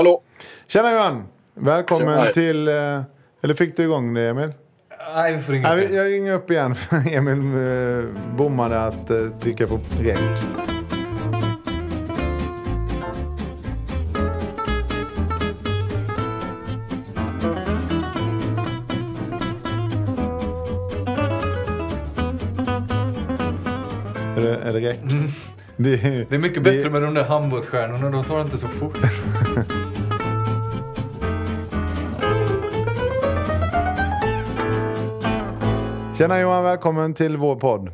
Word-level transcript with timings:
Hallå! 0.00 0.22
Tjena 0.66 0.92
Johan! 0.92 1.24
Välkommen 1.54 2.18
Tjena. 2.18 2.32
till... 2.32 2.68
eh, 2.68 3.00
Eller 3.42 3.54
fick 3.54 3.76
du 3.76 3.82
igång 3.82 4.14
det 4.14 4.28
Emil? 4.28 4.52
Nej, 5.14 5.36
vi 5.36 5.42
får 5.42 5.52
ringa 5.52 5.74
upp 5.74 5.90
jag 5.92 6.06
ringer 6.12 6.32
upp 6.32 6.50
igen. 6.50 6.74
Emil 7.12 7.38
eh, 7.38 8.36
bommade 8.36 8.80
att 8.84 9.10
eh, 9.10 9.28
trycka 9.40 9.66
på 9.66 9.80
räck. 10.00 10.18
Är 24.36 24.40
det, 24.40 24.56
är 24.56 24.72
det 24.72 24.80
räck? 24.80 24.98
Det, 25.02 25.94
Mm. 26.04 26.26
Det 26.28 26.34
är 26.34 26.38
mycket 26.38 26.62
bättre 26.62 26.90
med 26.90 27.02
de 27.02 27.14
där 27.14 27.24
handbollsstjärnorna, 27.24 28.10
de 28.10 28.24
svarar 28.24 28.42
inte 28.42 28.58
så 28.58 28.66
fort. 28.66 28.98
Tjena 36.20 36.40
Johan, 36.40 36.64
välkommen 36.64 37.14
till 37.14 37.36
vår 37.36 37.56
podd. 37.56 37.90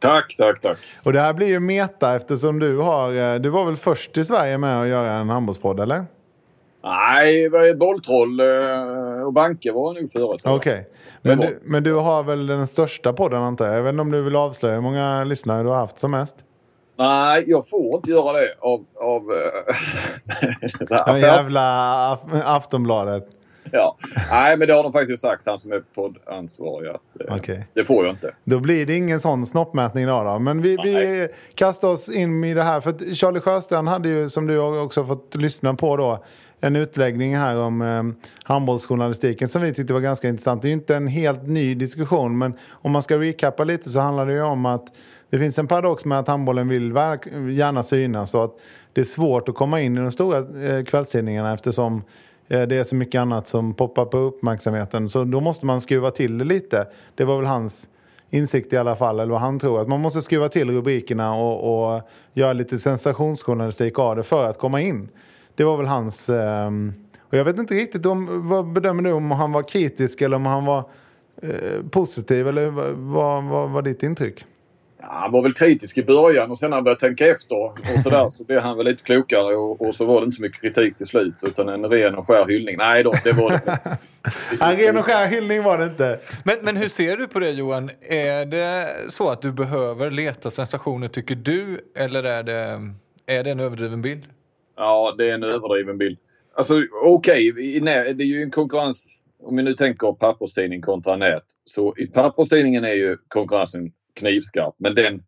Tack, 0.00 0.34
tack, 0.38 0.60
tack. 0.60 0.78
Och 1.02 1.12
det 1.12 1.20
här 1.20 1.32
blir 1.34 1.46
ju 1.46 1.60
meta 1.60 2.16
eftersom 2.16 2.58
du 2.58 2.78
har... 2.78 3.14
eh, 3.34 3.34
Du 3.40 3.48
var 3.48 3.64
väl 3.64 3.76
först 3.76 4.18
i 4.18 4.24
Sverige 4.24 4.58
med 4.58 4.80
att 4.82 4.88
göra 4.88 5.12
en 5.12 5.28
handbollspodd, 5.28 5.80
eller? 5.80 6.04
Nej, 6.84 7.50
bolltroll 7.76 8.40
eh, 8.40 9.26
och 9.26 9.32
banker 9.32 9.72
var 9.72 9.94
nog 9.94 10.12
före. 10.12 10.54
Okej. 10.56 10.88
Men, 11.22 11.38
var- 11.38 11.46
du, 11.46 11.60
men 11.64 11.82
du 11.82 11.94
har 11.94 12.22
väl 12.22 12.46
den 12.46 12.66
största 12.66 13.12
podden 13.12 13.42
antar 13.42 13.66
jag? 13.66 13.76
Jag 13.76 13.82
vet 13.82 13.90
inte 13.90 14.02
om 14.02 14.10
du 14.10 14.22
vill 14.22 14.36
avslöja 14.36 14.74
hur 14.74 14.82
många 14.82 15.24
lyssnare 15.24 15.62
du 15.62 15.68
har 15.68 15.76
haft 15.76 15.98
som 15.98 16.10
mest? 16.10 16.36
Nej, 16.98 17.44
jag 17.46 17.68
får 17.68 17.96
inte 17.96 18.10
göra 18.10 18.32
det 18.32 18.46
av... 18.60 18.84
av 19.00 19.22
eh, 19.32 19.74
så 20.86 20.94
här, 20.94 21.04
affärs- 21.04 21.18
jävla 21.20 21.60
Af- 22.14 22.42
Aftonbladet. 22.44 23.28
Ja. 23.72 23.96
Nej, 24.30 24.56
men 24.56 24.68
det 24.68 24.74
har 24.74 24.82
de 24.82 24.92
faktiskt 24.92 25.22
sagt, 25.22 25.46
han 25.46 25.58
som 25.58 25.72
är 25.72 25.82
poddansvarig, 25.94 26.88
att 26.88 27.20
eh, 27.20 27.34
Okej. 27.34 27.66
det 27.74 27.84
får 27.84 28.04
jag 28.04 28.14
inte. 28.14 28.34
Då 28.44 28.60
blir 28.60 28.86
det 28.86 28.94
ingen 28.94 29.20
sån 29.20 29.46
snoppmätning 29.46 30.04
idag 30.04 30.26
då. 30.26 30.38
Men 30.38 30.62
vi, 30.62 30.76
vi 30.84 31.28
kastar 31.54 31.88
oss 31.88 32.08
in 32.08 32.44
i 32.44 32.54
det 32.54 32.62
här. 32.62 32.80
För 32.80 33.14
Charlie 33.14 33.40
Sjöstrand 33.40 33.88
hade 33.88 34.08
ju, 34.08 34.28
som 34.28 34.46
du 34.46 34.58
också 34.58 35.04
fått 35.04 35.36
lyssna 35.36 35.74
på 35.74 35.96
då, 35.96 36.24
en 36.60 36.76
utläggning 36.76 37.36
här 37.36 37.56
om 37.56 37.82
eh, 37.82 38.28
handbollsjournalistiken 38.44 39.48
som 39.48 39.62
vi 39.62 39.74
tyckte 39.74 39.92
var 39.92 40.00
ganska 40.00 40.28
intressant. 40.28 40.62
Det 40.62 40.66
är 40.66 40.70
ju 40.70 40.74
inte 40.74 40.96
en 40.96 41.06
helt 41.06 41.46
ny 41.46 41.74
diskussion 41.74 42.38
men 42.38 42.54
om 42.70 42.92
man 42.92 43.02
ska 43.02 43.18
recappa 43.18 43.64
lite 43.64 43.90
så 43.90 44.00
handlar 44.00 44.26
det 44.26 44.32
ju 44.32 44.42
om 44.42 44.66
att 44.66 44.86
det 45.30 45.38
finns 45.38 45.58
en 45.58 45.66
paradox 45.66 46.04
med 46.04 46.18
att 46.18 46.28
handbollen 46.28 46.68
vill 46.68 46.92
gärna 47.56 47.82
synas 47.82 48.34
och 48.34 48.44
att 48.44 48.56
det 48.92 49.00
är 49.00 49.04
svårt 49.04 49.48
att 49.48 49.54
komma 49.54 49.80
in 49.80 49.98
i 49.98 50.00
de 50.00 50.10
stora 50.10 50.38
eh, 50.68 50.84
kvällstidningarna 50.84 51.54
eftersom 51.54 52.02
Eh, 52.48 52.62
det 52.62 52.76
är 52.76 52.84
så 52.84 52.96
mycket 52.96 53.18
annat 53.18 53.48
som 53.48 53.74
poppar 53.74 54.04
på 54.04 54.18
uppmärksamheten. 54.18 55.08
Så 55.08 55.24
då 55.24 55.40
måste 55.40 55.66
man 55.66 55.80
skruva 55.80 56.10
till 56.10 56.38
det 56.38 56.44
lite. 56.44 56.86
Det 57.14 57.24
var 57.24 57.36
väl 57.36 57.46
hans 57.46 57.88
insikt 58.30 58.72
i 58.72 58.76
alla 58.76 58.96
fall, 58.96 59.20
eller 59.20 59.32
vad 59.32 59.40
han 59.40 59.58
tror. 59.58 59.80
Att 59.80 59.88
man 59.88 60.00
måste 60.00 60.22
skruva 60.22 60.48
till 60.48 60.70
rubrikerna 60.70 61.34
och, 61.34 61.94
och 61.94 62.02
göra 62.32 62.52
lite 62.52 62.78
sensationsjournalistik 62.78 63.98
av 63.98 64.16
det 64.16 64.22
för 64.22 64.44
att 64.44 64.58
komma 64.58 64.80
in. 64.80 65.08
Det 65.54 65.64
var 65.64 65.76
väl 65.76 65.86
hans... 65.86 66.28
Ehm, 66.28 66.92
och 67.20 67.38
jag 67.38 67.44
vet 67.44 67.58
inte 67.58 67.74
riktigt 67.74 68.06
om, 68.06 68.48
vad 68.48 68.72
bedömer 68.72 69.02
du 69.02 69.12
om 69.12 69.30
han 69.30 69.52
var 69.52 69.62
kritisk 69.62 70.20
eller 70.20 70.36
om 70.36 70.46
han 70.46 70.64
var 70.64 70.84
eh, 71.42 71.82
positiv 71.90 72.48
eller 72.48 72.70
vad 72.94 73.44
var 73.44 73.82
ditt 73.82 74.02
intryck? 74.02 74.44
Ja, 75.06 75.12
han 75.12 75.32
var 75.32 75.42
väl 75.42 75.52
kritisk 75.52 75.98
i 75.98 76.02
början 76.02 76.50
och 76.50 76.58
sen 76.58 76.70
när 76.70 76.76
han 76.76 76.84
började 76.84 77.00
tänka 77.00 77.26
efter 77.26 77.56
och 77.56 77.78
sådär 78.02 78.28
så 78.28 78.44
blev 78.44 78.60
han 78.60 78.76
väl 78.76 78.86
lite 78.86 79.02
klokare 79.04 79.56
och, 79.56 79.80
och 79.86 79.94
så 79.94 80.04
var 80.04 80.20
det 80.20 80.24
inte 80.24 80.36
så 80.36 80.42
mycket 80.42 80.60
kritik 80.60 80.96
till 80.96 81.06
slut 81.06 81.34
utan 81.46 81.68
en 81.68 81.84
ren 81.84 82.14
och 82.14 82.26
skär 82.26 82.46
hyllning. 82.46 82.76
Nej 82.78 83.02
då, 83.02 83.14
det 83.24 83.32
var 83.32 83.50
det 83.50 83.78
En 84.60 84.76
ren 84.76 84.96
och 84.98 85.04
skär 85.04 85.26
hyllning 85.28 85.62
var 85.62 85.78
det 85.78 85.84
inte. 85.84 86.20
Men, 86.44 86.56
men 86.62 86.76
hur 86.76 86.88
ser 86.88 87.16
du 87.16 87.28
på 87.28 87.38
det 87.38 87.50
Johan? 87.50 87.90
Är 88.08 88.46
det 88.46 88.88
så 89.08 89.30
att 89.30 89.42
du 89.42 89.52
behöver 89.52 90.10
leta 90.10 90.50
sensationer 90.50 91.08
tycker 91.08 91.34
du? 91.34 91.80
Eller 91.96 92.24
är 92.24 92.42
det, 92.42 92.80
är 93.26 93.44
det 93.44 93.50
en 93.50 93.60
överdriven 93.60 94.02
bild? 94.02 94.24
Ja, 94.76 95.14
det 95.18 95.30
är 95.30 95.34
en 95.34 95.42
överdriven 95.44 95.98
bild. 95.98 96.18
Alltså 96.56 96.74
okej, 97.06 97.52
nä- 97.82 98.12
det 98.12 98.24
är 98.24 98.26
ju 98.26 98.42
en 98.42 98.50
konkurrens. 98.50 99.06
Om 99.42 99.56
vi 99.56 99.62
nu 99.62 99.74
tänker 99.74 100.12
papperstidning 100.12 100.80
kontra 100.82 101.16
nät. 101.16 101.44
Så 101.64 101.94
i 101.96 102.06
papperstidningen 102.06 102.84
är 102.84 102.94
ju 102.94 103.16
konkurrensen 103.28 103.92
knivskarp. 104.14 104.74
Men 104.78 104.94
den, 104.94 105.22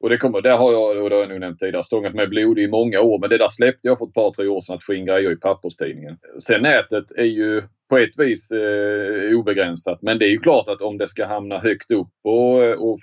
och 0.00 0.10
det 0.10 0.16
kommer, 0.16 0.42
där 0.42 0.56
har 0.56 0.72
jag, 0.72 1.02
och 1.02 1.10
det 1.10 1.16
har 1.16 1.20
jag 1.20 1.28
nog 1.30 1.40
nämnt 1.40 1.58
tidigare, 1.58 1.82
stångat 1.82 2.14
med 2.14 2.28
blod 2.28 2.58
i 2.58 2.68
många 2.68 3.00
år. 3.00 3.18
Men 3.18 3.30
det 3.30 3.38
där 3.38 3.48
släppte 3.48 3.88
jag 3.88 3.98
för 3.98 4.06
ett 4.06 4.14
par, 4.14 4.30
tre 4.30 4.46
år 4.46 4.60
sedan 4.60 4.76
att 4.76 4.84
få 4.84 4.94
in 4.94 5.06
grejer 5.06 5.32
i 5.32 5.36
papperstidningen. 5.36 6.16
Sen 6.46 6.62
nätet 6.62 7.12
är 7.16 7.24
ju 7.24 7.62
på 7.88 7.98
ett 7.98 8.18
vis 8.18 8.50
eh, 8.50 9.38
obegränsat. 9.38 10.02
Men 10.02 10.18
det 10.18 10.26
är 10.26 10.30
ju 10.30 10.38
klart 10.38 10.68
att 10.68 10.82
om 10.82 10.98
det 10.98 11.08
ska 11.08 11.26
hamna 11.26 11.58
högt 11.58 11.90
upp 11.90 12.12
och, 12.24 12.62
och, 12.62 12.98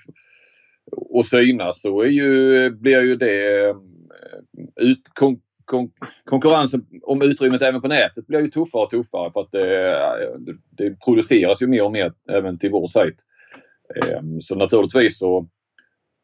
och 0.90 1.26
synas 1.26 1.80
så 1.80 2.00
är 2.00 2.08
ju, 2.08 2.70
blir 2.70 3.02
ju 3.02 3.16
det 3.16 3.60
eh, 3.60 3.76
ut, 4.76 5.02
kon, 5.14 5.40
kon, 5.64 5.90
konkurrensen 6.24 6.86
om 7.02 7.22
utrymmet 7.22 7.62
även 7.62 7.80
på 7.80 7.88
nätet 7.88 8.26
blir 8.26 8.40
ju 8.40 8.48
tuffare 8.48 8.82
och 8.82 8.90
tuffare 8.90 9.30
för 9.30 9.40
att 9.40 9.52
det, 9.52 9.68
det, 10.38 10.54
det 10.70 11.00
produceras 11.04 11.62
ju 11.62 11.66
mer 11.66 11.82
och 11.82 11.92
mer 11.92 12.12
även 12.30 12.58
till 12.58 12.70
vår 12.70 12.86
sajt. 12.86 13.16
Ehm, 13.96 14.40
så 14.40 14.54
naturligtvis 14.54 15.18
så, 15.18 15.48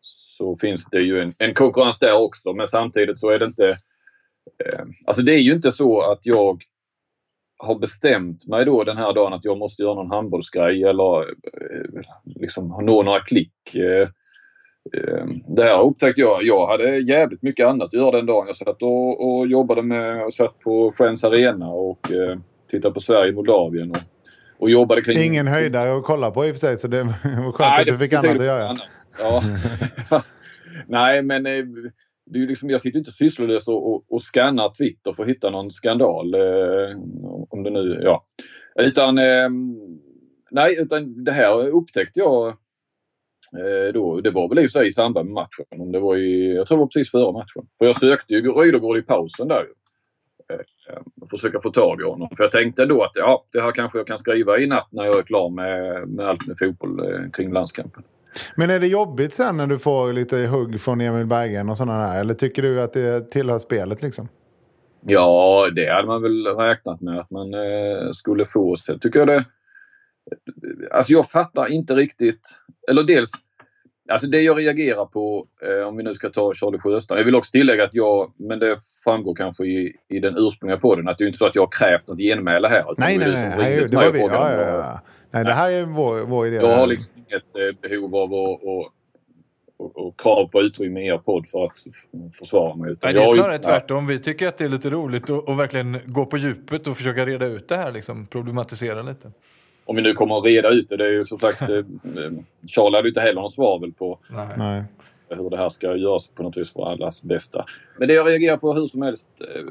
så 0.01 0.57
finns 0.57 0.87
det 0.87 1.01
ju 1.01 1.21
en, 1.21 1.33
en 1.39 1.55
konkurrens 1.55 1.99
där 1.99 2.13
också 2.13 2.53
men 2.53 2.67
samtidigt 2.67 3.19
så 3.19 3.31
är 3.31 3.39
det 3.39 3.45
inte... 3.45 3.69
Ehm, 4.65 4.93
alltså 5.07 5.23
det 5.23 5.33
är 5.33 5.41
ju 5.41 5.53
inte 5.53 5.73
så 5.73 6.01
att 6.01 6.27
jag 6.27 6.63
har 7.59 7.79
bestämt 7.79 8.47
mig 8.47 8.65
då 8.65 8.85
den 8.85 8.97
här 8.97 9.13
dagen 9.13 9.33
att 9.33 9.45
jag 9.45 9.59
måste 9.59 9.83
göra 9.83 9.95
någon 9.95 10.11
handbollsgrej 10.11 10.85
eller 10.85 11.21
eh, 11.21 12.03
liksom 12.25 12.69
nå 12.69 13.03
några 13.03 13.21
klick. 13.21 13.75
Eh, 13.75 14.09
ehm, 14.97 15.43
det 15.57 15.63
här 15.63 15.83
upptäckte 15.83 16.21
jag. 16.21 16.43
Jag 16.43 16.67
hade 16.67 16.99
jävligt 16.99 17.43
mycket 17.43 17.67
annat 17.67 17.87
att 17.87 17.93
göra 17.93 18.17
den 18.17 18.27
dagen. 18.27 18.47
Jag 18.47 18.57
satt 18.57 18.83
och, 18.83 19.29
och 19.29 19.47
jobbade 19.47 19.83
med 19.83 20.25
och 20.25 20.35
satt 20.35 20.59
på 20.59 20.93
Friends 20.93 21.25
Arena 21.25 21.69
och 21.69 22.13
eh, 22.13 22.39
tittade 22.71 22.95
på 22.95 23.01
Sverige-Moldavien. 23.01 23.91
Och, 23.91 23.99
och 24.59 24.71
jobbade 24.71 25.03
kring... 25.03 25.23
Ingen 25.23 25.47
höjdare 25.47 25.97
att 25.97 26.05
kolla 26.05 26.31
på 26.31 26.47
i 26.47 26.51
och 26.51 26.55
för 26.55 26.61
sig 26.61 26.77
så 26.77 26.89
det 26.89 27.03
var 27.03 27.13
skönt 27.53 27.59
Nej, 27.59 27.81
att 27.81 27.87
du 27.87 27.99
fick 27.99 28.13
annat 28.13 28.41
att 28.41 28.47
göra. 28.47 28.69
annat. 28.69 28.83
Ja, 29.19 29.43
fast, 30.09 30.35
nej 30.87 31.23
men 31.23 31.47
eh, 31.47 31.65
det 32.31 32.39
är 32.39 32.47
liksom, 32.47 32.71
jag 32.71 32.81
sitter 32.81 32.99
inte 32.99 33.11
sysslolös 33.11 33.69
och, 33.69 33.95
och, 33.95 34.05
och 34.09 34.23
scannar 34.23 34.69
Twitter 34.79 35.13
för 35.13 35.23
att 35.23 35.29
hitta 35.29 35.51
någon 35.51 35.71
skandal. 35.71 36.35
Eh, 36.35 36.99
om 37.49 37.63
det 37.63 37.71
nu, 37.71 38.01
ja. 38.03 38.27
Utan, 38.81 39.19
eh, 39.19 39.49
nej, 40.51 40.77
utan 40.81 41.25
det 41.25 41.33
här 41.33 41.69
upptäckte 41.69 42.21
jag 42.21 42.49
eh, 42.49 43.93
då. 43.95 44.21
Det 44.21 44.31
var 44.31 44.49
väl 44.49 44.59
i 44.59 44.67
och 44.67 44.71
för 44.71 44.79
sig 44.79 44.87
i 44.87 44.93
samband 44.93 45.27
med 45.27 45.35
matchen. 45.35 45.81
Om 45.83 45.93
det 45.93 46.01
var 46.01 46.17
i, 46.17 46.55
jag 46.55 46.67
tror 46.67 46.77
det 46.77 46.81
var 46.81 46.87
precis 46.87 47.11
före 47.11 47.33
matchen. 47.33 47.69
För 47.79 47.87
jag 47.87 47.97
sökte 47.97 48.35
ju 48.35 48.53
Rydergård 48.53 48.99
i 48.99 49.03
pausen 49.03 49.49
där. 49.49 49.65
Eh, 50.89 51.27
försöka 51.31 51.61
få 51.61 51.71
tag 51.71 52.01
i 52.01 52.05
honom. 52.05 52.29
För 52.37 52.45
jag 52.45 52.51
tänkte 52.51 52.87
då 52.87 53.03
att 53.03 53.13
ja, 53.15 53.45
det 53.53 53.61
här 53.61 53.73
kanske 53.73 53.99
jag 53.99 54.07
kan 54.07 54.19
skriva 54.19 54.59
i 54.59 54.67
natt 54.67 54.89
när 54.91 55.05
jag 55.05 55.19
är 55.19 55.23
klar 55.23 55.51
med, 55.51 56.09
med 56.09 56.29
allt 56.29 56.47
med 56.47 56.59
fotboll 56.59 57.01
eh, 57.01 57.31
kring 57.31 57.53
landskampen. 57.53 58.03
Men 58.57 58.71
är 58.71 58.81
det 58.81 58.87
jobbigt 58.87 59.35
sen 59.35 59.57
när 59.57 59.67
du 59.67 59.79
får 59.79 60.13
lite 60.13 60.37
hugg 60.37 60.81
från 60.81 61.01
Emil 61.01 61.27
Berggren 61.27 61.69
och 61.69 61.77
sådana 61.77 62.09
där? 62.09 62.21
Eller 62.21 62.35
tycker 62.35 62.63
du 62.63 62.83
att 62.83 62.93
det 62.93 63.31
tillhör 63.31 63.59
spelet 63.59 64.03
liksom? 64.03 64.29
Ja, 65.01 65.69
det 65.75 65.93
hade 65.93 66.07
man 66.07 66.23
väl 66.23 66.47
räknat 66.47 67.01
med 67.01 67.19
att 67.19 67.31
man 67.31 67.55
eh, 67.55 68.11
skulle 68.13 68.45
få. 68.45 68.77
Så 68.77 68.99
tycker 68.99 69.19
jag 69.19 69.29
det... 69.29 69.45
Alltså 70.91 71.13
jag 71.13 71.29
fattar 71.31 71.73
inte 71.73 71.95
riktigt... 71.95 72.61
Eller 72.91 73.03
dels, 73.03 73.31
alltså 74.09 74.27
det 74.27 74.41
jag 74.41 74.59
reagerar 74.59 75.05
på, 75.05 75.47
eh, 75.63 75.89
om 75.89 75.97
vi 75.97 76.03
nu 76.03 76.15
ska 76.15 76.31
ta 76.31 76.55
Charlie 76.55 76.79
Sjöstrand. 76.79 77.21
Jag 77.21 77.25
vill 77.25 77.35
också 77.35 77.51
tillägga 77.51 77.85
att 77.85 77.95
jag, 77.95 78.33
men 78.37 78.59
det 78.59 78.77
framgår 79.05 79.35
kanske 79.35 79.65
i, 79.65 79.97
i 80.09 80.21
den 80.21 80.35
ursprungliga 80.39 80.81
podden, 80.81 81.09
att 81.09 81.19
det 81.19 81.25
är 81.25 81.27
inte 81.27 81.39
så 81.39 81.47
att 81.47 81.55
jag 81.55 81.63
har 81.63 81.71
krävt 81.71 82.07
något 82.07 82.19
genmäle 82.19 82.69
här. 82.69 82.85
Nej, 82.99 83.19
nej, 83.19 83.31
nej. 83.31 83.55
nej 83.59 83.87
det 83.91 83.97
var 83.97 84.13
vi. 84.13 84.21
Ja, 84.21 84.53
ja, 84.53 84.61
ja. 84.61 85.01
Nej, 85.31 85.45
det 85.45 85.53
här 85.53 85.71
är 85.71 85.85
vår, 85.85 86.21
vår 86.21 86.47
idé. 86.47 86.57
Jag 86.57 86.77
har 86.77 86.87
liksom 86.87 87.15
inget 87.17 87.57
eh, 87.57 87.91
behov 87.91 88.17
av 88.17 88.35
att 88.35 88.93
och, 89.79 90.07
och, 90.07 90.21
krav 90.21 90.49
på 90.49 90.63
utrymme 90.63 91.01
i 91.01 91.07
er 91.07 91.19
podd 91.19 91.49
för 91.49 91.65
att 91.65 91.73
försvara 92.39 92.77
mig. 92.77 92.95
Nej, 93.03 93.15
det 93.15 93.23
är 93.23 93.35
snarare 93.35 93.53
ju, 93.53 93.59
tvärtom. 93.59 94.07
Vi 94.07 94.19
tycker 94.19 94.49
att 94.49 94.59
det 94.59 94.65
är 94.65 94.69
lite 94.69 94.91
roligt 94.91 95.31
att, 95.31 95.49
att 95.49 95.59
verkligen 95.59 96.01
gå 96.07 96.27
på 96.27 96.37
djupet 96.37 96.87
och 96.87 96.97
försöka 96.97 97.27
reda 97.27 97.47
ut 97.47 97.69
det 97.69 97.77
här, 97.77 97.93
liksom, 97.93 98.27
problematisera 98.27 99.03
lite. 99.03 99.33
Om 99.89 99.97
vi 99.97 100.03
nu 100.03 100.13
kommer 100.13 100.39
att 100.39 100.45
reda 100.45 100.69
ut 100.69 100.89
det. 100.89 100.97
Det 100.97 101.05
är 101.05 101.13
ju 101.13 101.25
som 101.25 101.39
sagt, 101.39 101.61
eh, 101.71 101.85
Charlie 102.67 102.97
hade 102.97 103.09
ju 103.09 103.09
inte 103.09 103.21
heller 103.21 103.41
något 103.41 103.53
svar 103.53 103.81
väl 103.81 103.93
på 103.93 104.19
Nej. 104.57 104.83
hur 105.29 105.51
det 105.51 105.57
här 105.57 105.69
ska 105.69 105.97
göras 105.97 106.29
på 106.29 106.43
något 106.43 106.57
vis 106.57 106.73
för 106.73 106.91
allas 106.93 107.23
bästa. 107.23 107.65
Men 107.99 108.09
det 108.09 108.15
jag 108.15 108.29
reagerar 108.29 108.57
på 108.57 108.75
hur 108.75 108.87
som 108.87 109.03
helst 109.03 109.31
eh, 109.41 109.63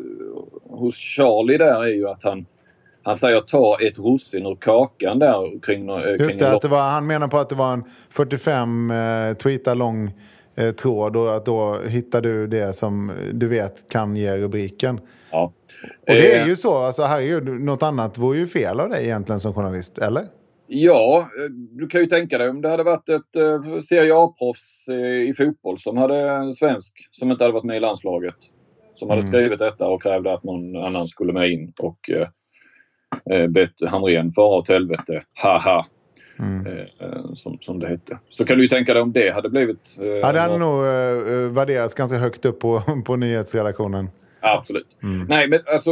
hos 0.78 0.96
Charlie 0.96 1.58
där 1.58 1.84
är 1.84 1.94
ju 1.94 2.08
att 2.08 2.24
han 2.24 2.46
han 3.08 3.16
säger 3.16 3.40
ta 3.40 3.78
ett 3.82 4.00
russin 4.00 4.46
ur 4.46 4.56
kakan 4.56 5.20
där 5.20 5.60
kring... 5.62 5.90
Eh, 5.90 6.16
Just 6.20 6.40
det, 6.40 6.52
att 6.52 6.62
det 6.62 6.68
var, 6.68 6.82
han 6.82 7.08
menar 7.08 7.28
på 7.28 7.38
att 7.38 7.50
det 7.50 7.56
var 7.56 7.74
en 7.74 7.84
45 8.10 8.92
eh, 8.92 9.34
tweetar 9.34 9.76
lång 9.76 10.14
eh, 10.58 10.72
tråd 10.72 11.16
och 11.16 11.36
att 11.36 11.46
då 11.46 11.80
hittar 11.80 12.22
du 12.22 12.48
det 12.48 12.74
som 12.74 13.12
du 13.34 13.48
vet 13.48 13.90
kan 13.90 14.16
ge 14.16 14.38
rubriken. 14.38 15.00
Ja. 15.32 15.54
Och 16.02 16.14
det 16.14 16.36
är 16.36 16.48
ju 16.48 16.56
så, 16.56 16.78
alltså 16.78 17.04
herregud, 17.04 17.62
något 17.62 17.84
annat 17.84 18.18
vore 18.18 18.38
ju 18.38 18.48
fel 18.48 18.80
av 18.80 18.90
dig 18.90 19.04
egentligen 19.04 19.40
som 19.40 19.54
journalist, 19.54 19.98
eller? 19.98 20.26
Ja, 20.68 21.20
eh, 21.20 21.52
du 21.52 21.88
kan 21.88 22.02
ju 22.02 22.08
tänka 22.08 22.38
dig 22.38 22.50
om 22.50 22.62
det 22.62 22.70
hade 22.70 22.84
varit 22.84 23.10
ett 23.10 23.36
eh, 23.36 23.80
Serie 23.80 24.16
A-proffs 24.16 24.88
eh, 24.88 25.30
i 25.30 25.34
fotboll 25.38 25.78
som 25.78 25.98
hade 25.98 26.54
svensk, 26.54 27.08
som 27.12 27.32
inte 27.32 27.44
hade 27.44 27.54
varit 27.54 27.64
med 27.64 27.78
i 27.78 27.80
landslaget. 27.80 28.36
Som 28.94 29.10
hade 29.10 29.22
mm. 29.22 29.32
skrivit 29.32 29.60
detta 29.60 29.88
och 29.88 30.02
krävde 30.02 30.34
att 30.34 30.44
någon 30.44 30.76
annan 30.76 31.08
skulle 31.08 31.34
med 31.34 31.50
in. 31.50 31.74
Och 31.80 32.10
eh, 32.10 32.28
eh, 33.32 33.48
bett 33.48 33.74
Hamrén 33.88 34.32
fara 34.32 34.58
åt 34.58 34.70
helvete. 34.70 35.24
Haha. 35.44 35.86
Mm. 36.40 36.68
Eh, 36.68 37.34
som, 37.34 37.58
som 37.62 37.80
det 37.80 37.88
hette. 37.88 38.20
Så 38.30 38.46
kan 38.46 38.58
du 38.58 38.64
ju 38.64 38.70
tänka 38.70 38.94
dig 38.94 39.02
om 39.02 39.12
det 39.12 39.30
hade 39.30 39.50
blivit... 39.50 39.98
Eh, 40.02 40.08
ja, 40.08 40.32
det 40.32 40.40
hade 40.40 40.58
nog 40.58 40.86
eh, 40.86 41.52
värderats 41.52 41.94
ganska 41.94 42.18
högt 42.18 42.46
upp 42.46 42.60
på, 42.60 42.82
på 43.06 43.16
nyhetsredaktionen. 43.16 44.10
Absolut. 44.40 44.98
Mm. 45.04 45.28
Nej, 45.30 45.48
men 45.48 45.60
alltså... 45.66 45.92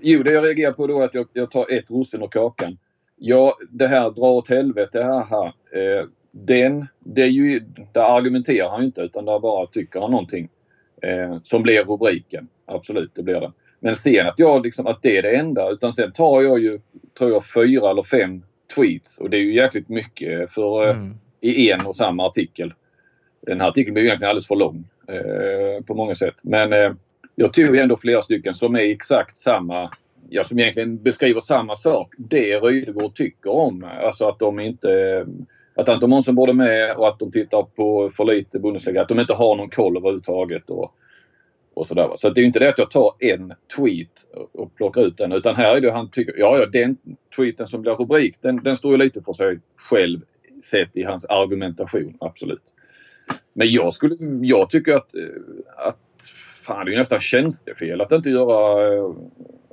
Jo, 0.00 0.22
det 0.22 0.32
jag 0.32 0.44
reagerar 0.44 0.72
på 0.72 0.86
då 0.86 1.00
är 1.00 1.04
att 1.04 1.14
jag, 1.14 1.26
jag 1.32 1.50
tar 1.50 1.72
ett 1.72 1.90
russin 1.90 2.22
ur 2.22 2.26
kakan. 2.26 2.78
Ja, 3.16 3.54
det 3.70 3.86
här 3.86 4.10
dra 4.10 4.30
åt 4.30 4.48
helvete, 4.48 5.02
haha. 5.02 5.46
Eh, 5.46 6.08
den, 6.30 6.86
det 7.00 7.22
är 7.22 7.26
ju, 7.26 7.60
där 7.92 8.16
argumenterar 8.16 8.70
han 8.70 8.84
inte 8.84 9.00
utan 9.00 9.24
där 9.24 9.38
bara 9.38 9.66
tycker 9.66 10.00
han 10.00 10.10
någonting. 10.10 10.48
Eh, 11.02 11.38
som 11.42 11.62
blir 11.62 11.84
rubriken. 11.84 12.48
Absolut, 12.66 13.10
det 13.14 13.22
blir 13.22 13.40
det. 13.40 13.52
Men 13.80 13.96
sen 13.96 14.26
att, 14.26 14.38
jag 14.38 14.64
liksom, 14.64 14.86
att 14.86 15.02
det 15.02 15.16
är 15.16 15.22
det 15.22 15.36
enda. 15.36 15.70
Utan 15.70 15.92
sen 15.92 16.12
tar 16.12 16.42
jag 16.42 16.58
ju, 16.58 16.78
tror 17.18 17.30
jag, 17.30 17.42
fyra 17.46 17.90
eller 17.90 18.02
fem 18.02 18.42
tweets. 18.74 19.18
Och 19.18 19.30
det 19.30 19.36
är 19.36 19.40
ju 19.40 19.54
jäkligt 19.54 19.88
mycket 19.88 20.52
för, 20.52 20.88
eh, 20.88 20.96
mm. 20.96 21.14
i 21.40 21.70
en 21.70 21.86
och 21.86 21.96
samma 21.96 22.26
artikel. 22.26 22.74
Den 23.40 23.60
här 23.60 23.68
artikeln 23.68 23.96
ju 23.96 24.06
egentligen 24.06 24.30
alldeles 24.30 24.48
för 24.48 24.56
lång 24.56 24.84
eh, 25.08 25.84
på 25.84 25.94
många 25.94 26.14
sätt. 26.14 26.34
Men 26.42 26.72
eh, 26.72 26.92
jag 27.34 27.52
tog 27.52 27.76
ändå 27.76 27.96
flera 27.96 28.22
stycken 28.22 28.54
som 28.54 28.74
är 28.74 28.80
exakt 28.80 29.36
samma 29.36 29.90
ja, 30.28 30.44
som 30.44 30.58
egentligen 30.58 31.02
beskriver 31.02 31.40
samma 31.40 31.74
sak. 31.74 32.14
Det 32.18 32.58
Rydegård 32.58 33.14
tycker 33.14 33.50
om. 33.50 33.86
Alltså 34.02 34.28
att 34.28 34.38
de 34.38 34.60
inte... 34.60 35.26
Att 35.74 35.88
Anton 35.88 36.10
Månsson 36.10 36.34
borde 36.34 36.52
med 36.52 36.96
och 36.96 37.08
att 37.08 37.18
de 37.18 37.32
tittar 37.32 37.62
på 37.62 38.10
för 38.10 38.24
lite 38.24 38.58
Bundesliga. 38.58 39.02
Att 39.02 39.08
de 39.08 39.20
inte 39.20 39.34
har 39.34 39.56
någon 39.56 39.70
koll 39.70 39.96
överhuvudtaget. 39.96 40.70
Och 40.70 40.94
och 41.78 41.86
sådär. 41.86 42.10
Så 42.14 42.30
det 42.30 42.40
är 42.40 42.44
inte 42.44 42.58
det 42.58 42.68
att 42.68 42.78
jag 42.78 42.90
tar 42.90 43.12
en 43.18 43.52
tweet 43.76 44.28
och 44.52 44.74
plockar 44.74 45.06
ut 45.06 45.16
den 45.16 45.32
utan 45.32 45.56
här 45.56 45.76
är 45.76 45.80
det 45.80 45.92
han 45.92 46.10
tycker, 46.10 46.34
ja 46.38 46.58
ja 46.58 46.66
den 46.66 46.96
tweeten 47.36 47.66
som 47.66 47.82
blir 47.82 47.92
rubrik 47.92 48.36
den, 48.42 48.56
den 48.64 48.76
står 48.76 48.92
ju 48.92 48.98
lite 48.98 49.20
för 49.20 49.32
sig 49.32 49.60
själv 49.76 50.20
sett 50.62 50.96
i 50.96 51.02
hans 51.02 51.24
argumentation, 51.24 52.16
absolut. 52.20 52.74
Men 53.52 53.70
jag 53.70 53.92
skulle, 53.92 54.16
jag 54.42 54.70
tycker 54.70 54.94
att, 54.94 55.10
att 55.76 55.98
fan 56.64 56.86
det 56.86 56.92
är 56.92 56.96
nästan 56.96 57.20
tjänstefel 57.20 58.00
att 58.00 58.12
inte 58.12 58.30
göra 58.30 59.14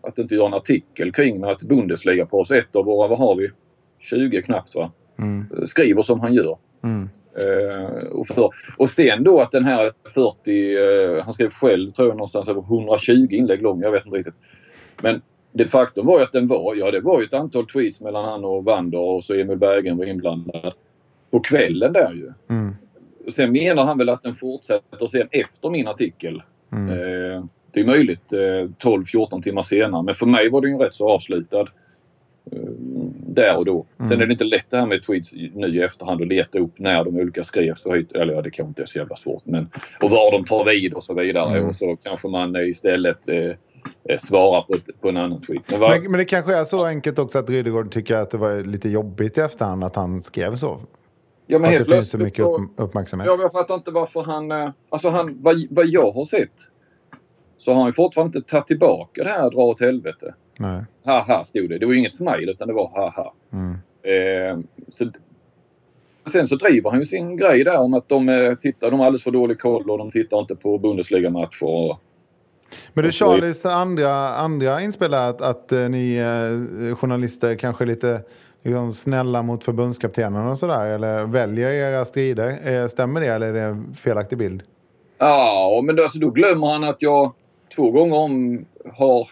att 0.04 0.20
inte 0.20 0.36
göra 0.36 0.48
en 0.48 0.54
artikel 0.54 1.12
kring 1.12 1.44
att 1.44 1.64
Bundesliga 1.64 2.26
på 2.26 2.40
oss 2.40 2.52
ett 2.52 2.76
av 2.76 2.86
våra, 2.86 3.08
vad 3.08 3.18
har 3.18 3.36
vi, 3.36 3.50
20 4.00 4.42
knappt 4.42 4.76
va? 4.76 4.92
Mm. 5.20 5.46
Skriver 5.66 6.02
som 6.02 6.20
han 6.20 6.34
gör. 6.34 6.58
Mm. 6.84 7.10
Uh, 7.42 8.08
och, 8.08 8.28
för, 8.28 8.50
och 8.78 8.90
sen 8.90 9.24
då 9.24 9.42
att 9.42 9.52
den 9.52 9.66
här 9.66 9.92
40, 10.14 10.78
uh, 10.78 11.18
eh, 11.18 11.24
han 11.24 11.34
skrev 11.34 11.50
själv 11.50 11.92
tror 11.92 12.08
jag 12.08 12.18
någonstans 12.18 12.50
över 12.50 12.62
120 12.62 13.28
inlägg 13.30 13.62
lång, 13.62 13.82
jag 13.82 13.92
vet 13.92 14.06
inte 14.06 14.18
riktigt. 14.18 14.36
Men 15.02 15.22
det 15.52 15.68
faktum 15.68 16.06
var 16.06 16.18
ju 16.18 16.24
att 16.24 16.32
den 16.32 16.48
var, 16.48 16.76
ja 16.76 16.92
det 16.92 17.00
var 17.00 17.20
ju 17.20 17.26
ett 17.26 17.34
antal 17.34 17.66
tweets 17.66 18.02
mellan 18.02 18.26
han 18.26 18.46
och 18.46 18.64
Wander 18.64 19.00
och 19.00 19.24
så 19.24 19.34
Emil 19.34 19.58
Berggren 19.58 19.98
var 19.98 20.06
inblandad. 20.06 20.74
På 21.32 21.40
kvällen 21.40 21.94
där 21.94 22.14
ju. 22.14 22.34
Mm. 22.50 22.76
Sen 23.28 23.52
menar 23.52 23.84
han 23.84 23.98
väl 23.98 24.10
att 24.10 24.22
den 24.22 24.34
fortsätter 24.34 25.08
sen 25.08 25.28
efter 25.32 25.70
min 25.70 25.88
artikel. 25.88 26.42
Mm. 26.72 26.90
Uh, 26.90 27.46
det 27.72 27.80
är 27.80 27.86
möjligt 27.86 28.32
12-14 28.32 29.42
timmar 29.42 29.62
senare 29.62 30.04
men 30.04 30.14
för 30.14 30.26
mig 30.26 30.50
var 30.50 30.62
det 30.62 30.68
ju 30.68 30.78
rätt 30.78 30.94
så 30.94 31.10
avslutad 31.10 31.68
där 33.36 33.58
och 33.58 33.66
då. 33.66 33.86
Mm. 34.00 34.10
Sen 34.10 34.22
är 34.22 34.26
det 34.26 34.32
inte 34.32 34.44
lätt 34.44 34.70
det 34.70 34.78
här 34.78 34.86
med 34.86 35.04
tweets 35.04 35.34
nu 35.34 35.68
i 35.68 35.82
efterhand 35.82 36.22
att 36.22 36.28
leta 36.28 36.60
upp 36.60 36.80
när 36.80 37.04
de 37.04 37.16
olika 37.16 37.44
skrevs. 37.44 37.86
Och 37.86 37.96
eller 37.96 38.34
ja, 38.34 38.42
det 38.42 38.52
kanske 38.52 38.70
inte 38.70 38.82
är 38.82 38.86
så 38.86 39.00
jävla 39.00 39.16
svårt. 39.16 39.46
Men, 39.46 39.70
och 40.02 40.12
var 40.12 40.32
de 40.32 40.46
tar 40.46 40.66
vid 40.66 40.94
och 40.94 41.04
så 41.04 41.14
vidare. 41.14 41.58
Mm. 41.58 41.70
Och 41.70 41.76
så 41.76 41.98
kanske 42.04 42.28
man 42.28 42.56
istället 42.56 43.30
eh, 43.30 43.38
eh 44.10 44.18
svarar 44.18 44.62
på, 44.62 44.74
på 45.02 45.10
en 45.10 45.18
annan 45.18 45.42
tweet. 45.42 45.72
Men, 45.72 45.80
var... 45.80 45.90
men, 45.90 46.12
men, 46.12 46.18
det 46.18 46.26
kanske 46.26 46.56
är 46.56 46.64
så 46.64 46.86
enkelt 46.86 47.20
också 47.20 47.40
att 47.40 47.50
Rydegård 47.50 47.92
tycker 47.92 48.16
att 48.16 48.32
det 48.32 48.38
var 48.38 48.64
lite 48.64 48.90
jobbigt 48.90 49.38
i 49.38 49.42
efterhand 49.42 49.84
att 49.84 49.96
han 49.96 50.22
skrev 50.22 50.56
så? 50.56 50.82
Ja, 51.48 51.60
men 51.60 51.68
att 51.68 51.74
helt 51.74 51.90
det 51.90 51.96
finns 51.96 52.10
så 52.10 52.18
mycket 52.18 52.46
så, 52.46 52.68
uppmärksamhet? 52.78 53.28
Ja, 53.28 53.38
jag 53.42 53.52
fattar 53.52 53.76
inte 53.76 53.92
varför 53.92 54.22
han... 54.22 54.52
Eh, 54.52 54.70
alltså 54.90 55.10
han, 55.10 55.38
vad, 55.42 55.56
vad 55.70 55.86
jag 55.86 56.12
har 56.12 56.26
sett 56.26 56.72
så 57.58 57.74
har 57.74 57.84
han 57.84 57.94
fortfarande 57.94 58.38
inte 58.38 58.50
tagit 58.52 58.68
tillbaka 58.68 59.24
det 59.24 59.30
här 59.30 59.52
dra 59.52 59.62
åt 59.62 59.82
helvete. 59.82 60.34
Nej. 60.58 60.84
Haha 61.06 61.44
stod 61.44 61.70
det. 61.70 61.78
Det 61.78 61.86
var 61.86 61.94
inget 61.94 62.14
smile 62.14 62.52
utan 62.52 62.68
det 62.68 62.74
var 62.74 62.92
haha. 62.96 63.34
Mm. 63.54 63.74
Eh, 64.04 64.60
så, 64.90 65.06
sen 66.32 66.48
så 66.48 66.56
driver 66.56 66.90
han 66.90 67.00
ju 67.00 67.06
sin 67.06 67.38
grej 67.38 67.64
där 67.64 67.80
om 67.80 67.94
att 67.94 68.10
de, 68.10 68.30
eh, 68.30 68.54
tittar, 68.54 68.92
de 68.92 69.00
har 69.00 69.08
alldeles 69.08 69.24
för 69.24 69.32
dålig 69.32 69.60
koll 69.60 69.90
och 69.90 69.98
de 69.98 70.12
tittar 70.12 70.40
inte 70.40 70.56
på 70.56 70.78
Bundesliga-matcher. 70.78 71.98
Men 72.94 73.06
är 73.06 73.12
Charlies 73.12 73.66
andra, 73.66 74.36
andra 74.36 74.82
inspel 74.82 75.14
är 75.14 75.30
att, 75.30 75.42
att 75.42 75.72
eh, 75.72 75.90
ni 75.90 76.16
eh, 76.16 76.96
journalister 76.96 77.56
kanske 77.56 77.84
är 77.84 77.86
lite 77.86 78.22
liksom, 78.64 78.94
snälla 78.94 79.42
mot 79.42 79.64
förbundskaptenen 79.64 80.48
och 80.48 80.58
sådär? 80.58 80.88
Eller 80.88 81.26
väljer 81.26 81.72
era 81.72 82.06
strider? 82.06 82.68
Eh, 82.68 82.88
stämmer 82.88 83.22
det 83.22 83.28
eller 83.28 83.48
är 83.48 83.54
det 83.54 83.62
en 83.62 83.94
felaktig 83.94 84.38
bild? 84.38 84.64
Ja, 85.18 85.82
men 85.84 85.96
då, 85.96 86.04
alltså, 86.04 86.20
då 86.20 86.30
glömmer 86.30 86.68
han 86.68 86.84
att 86.84 87.02
jag 87.02 87.32
två 87.76 87.92
gånger 87.92 88.16
om 88.16 88.66
har 88.94 89.28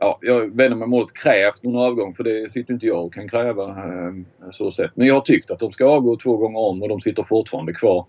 ja, 0.00 0.18
jag 0.22 0.56
vänder 0.56 0.76
mig 0.76 0.88
mot 0.88 1.12
krävt 1.12 1.62
någon 1.62 1.82
avgång 1.82 2.12
för 2.12 2.24
det 2.24 2.50
sitter 2.50 2.74
inte 2.74 2.86
jag 2.86 3.04
och 3.04 3.14
kan 3.14 3.28
kräva 3.28 3.68
eh, 3.68 4.50
så 4.50 4.70
sett. 4.70 4.90
Men 4.94 5.06
jag 5.06 5.14
har 5.14 5.20
tyckt 5.20 5.50
att 5.50 5.58
de 5.58 5.70
ska 5.70 5.84
avgå 5.84 6.16
två 6.16 6.36
gånger 6.36 6.58
om 6.58 6.82
och 6.82 6.88
de 6.88 7.00
sitter 7.00 7.22
fortfarande 7.22 7.72
kvar. 7.72 8.06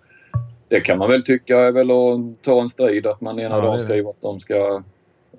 Det 0.67 0.81
kan 0.81 0.97
man 0.97 1.09
väl 1.09 1.23
tycka 1.23 1.57
är 1.57 1.71
väl 1.71 1.91
att 1.91 2.43
ta 2.43 2.61
en 2.61 2.69
strid 2.69 3.07
att 3.07 3.21
man 3.21 3.39
ena 3.39 3.55
ja, 3.55 3.61
dagen 3.61 3.79
skriver 3.79 4.09
att 4.09 4.21
de 4.21 4.39
ska... 4.39 4.83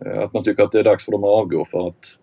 Eh, 0.06 0.18
att 0.18 0.32
man 0.32 0.44
tycker 0.44 0.62
att 0.62 0.72
det 0.72 0.78
är 0.78 0.84
dags 0.84 1.04
för 1.04 1.12
dem 1.12 1.24
att 1.24 1.30
avgå 1.30 1.64
för 1.64 1.88
att 1.88 2.18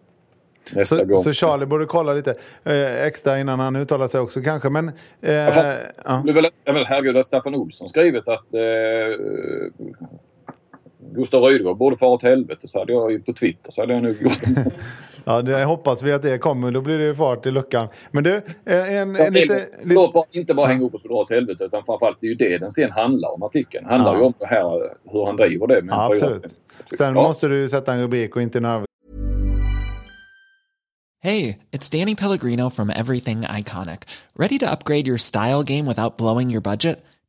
nästa 0.72 0.98
så, 0.98 1.06
gång... 1.06 1.18
Så 1.18 1.34
Charlie 1.34 1.66
borde 1.66 1.86
kolla 1.86 2.14
lite 2.14 2.36
eh, 2.64 3.04
extra 3.04 3.40
innan 3.40 3.60
han 3.60 3.76
uttalar 3.76 4.08
sig 4.08 4.20
också 4.20 4.42
kanske 4.42 4.70
men... 4.70 4.92
Eh, 5.22 5.34
ja, 5.34 5.52
fast, 5.52 6.02
ja. 6.06 6.24
Väl, 6.66 6.86
herregud 6.86 7.18
att 7.18 7.26
Staffan 7.26 7.56
Olsson 7.56 7.90
skrivit 7.90 8.28
att 8.28 8.54
eh, 8.54 8.62
Gustav 11.14 11.44
Rydegård 11.44 11.78
borde 11.78 11.96
fara 11.96 12.10
åt 12.10 12.24
helvete 12.24 12.68
så 12.68 12.80
hade 12.80 12.94
jag 12.94 13.12
ju 13.12 13.20
på 13.20 13.34
Twitter 13.34 13.72
så 13.72 13.82
hade 13.82 13.94
jag 13.94 14.04
nog 14.04 14.22
gjort 14.22 14.42
Ja, 15.28 15.42
det 15.42 15.64
hoppas 15.64 16.04
vi 16.04 16.12
att 16.12 16.22
det 16.22 16.38
kommer. 16.38 16.72
Då 16.72 16.82
blir 16.82 16.98
det 16.98 17.16
fart 17.16 17.46
i 17.46 17.52
luckan. 17.52 17.88
Men 18.12 18.24
du, 18.24 18.42
en, 18.66 18.86
en, 18.86 19.16
en 19.16 19.34
lite... 19.34 19.66
Låt 19.84 20.14
bara, 20.14 20.26
inte 20.32 20.54
bara 20.54 20.68
hänga 20.68 20.86
upp 20.86 20.94
och 20.94 21.02
dra 21.02 21.14
åt 21.14 21.30
helvete 21.30 21.64
utan 21.64 21.84
framförallt 21.84 22.18
det 22.22 22.28
är 22.28 22.30
ju 22.30 22.36
det 22.36 22.58
den 22.58 22.72
sen 22.72 22.92
handlar 22.92 23.34
om 23.34 23.44
artikeln. 23.44 23.86
handlar 23.86 24.14
ja. 24.14 24.20
ju 24.20 24.26
om 24.26 24.34
det 24.40 24.46
här 24.46 24.92
hur 25.12 25.26
han 25.26 25.36
driver 25.36 25.68
det. 25.68 25.82
Med 25.82 25.94
ja, 25.94 26.06
absolut. 26.12 26.56
Sen 26.98 27.16
ja. 27.16 27.24
måste 27.24 27.48
du 27.48 27.70
sätta 27.70 27.94
en 27.94 28.02
rubrik 28.02 28.36
och 28.36 28.42
inte 28.42 28.58
en 28.58 28.66
över... 28.66 28.86
Hej, 31.24 31.60
it's 31.72 32.00
Danny 32.00 32.16
Pellegrino 32.16 32.70
from 32.70 32.90
Everything 32.90 33.42
Iconic. 33.42 34.00
Ready 34.36 34.60
to 34.60 34.66
upgrade 34.66 35.08
your 35.08 35.18
style 35.18 35.64
game 35.64 35.86
without 35.86 36.18
blowing 36.18 36.52
your 36.52 36.62
budget? 36.62 37.00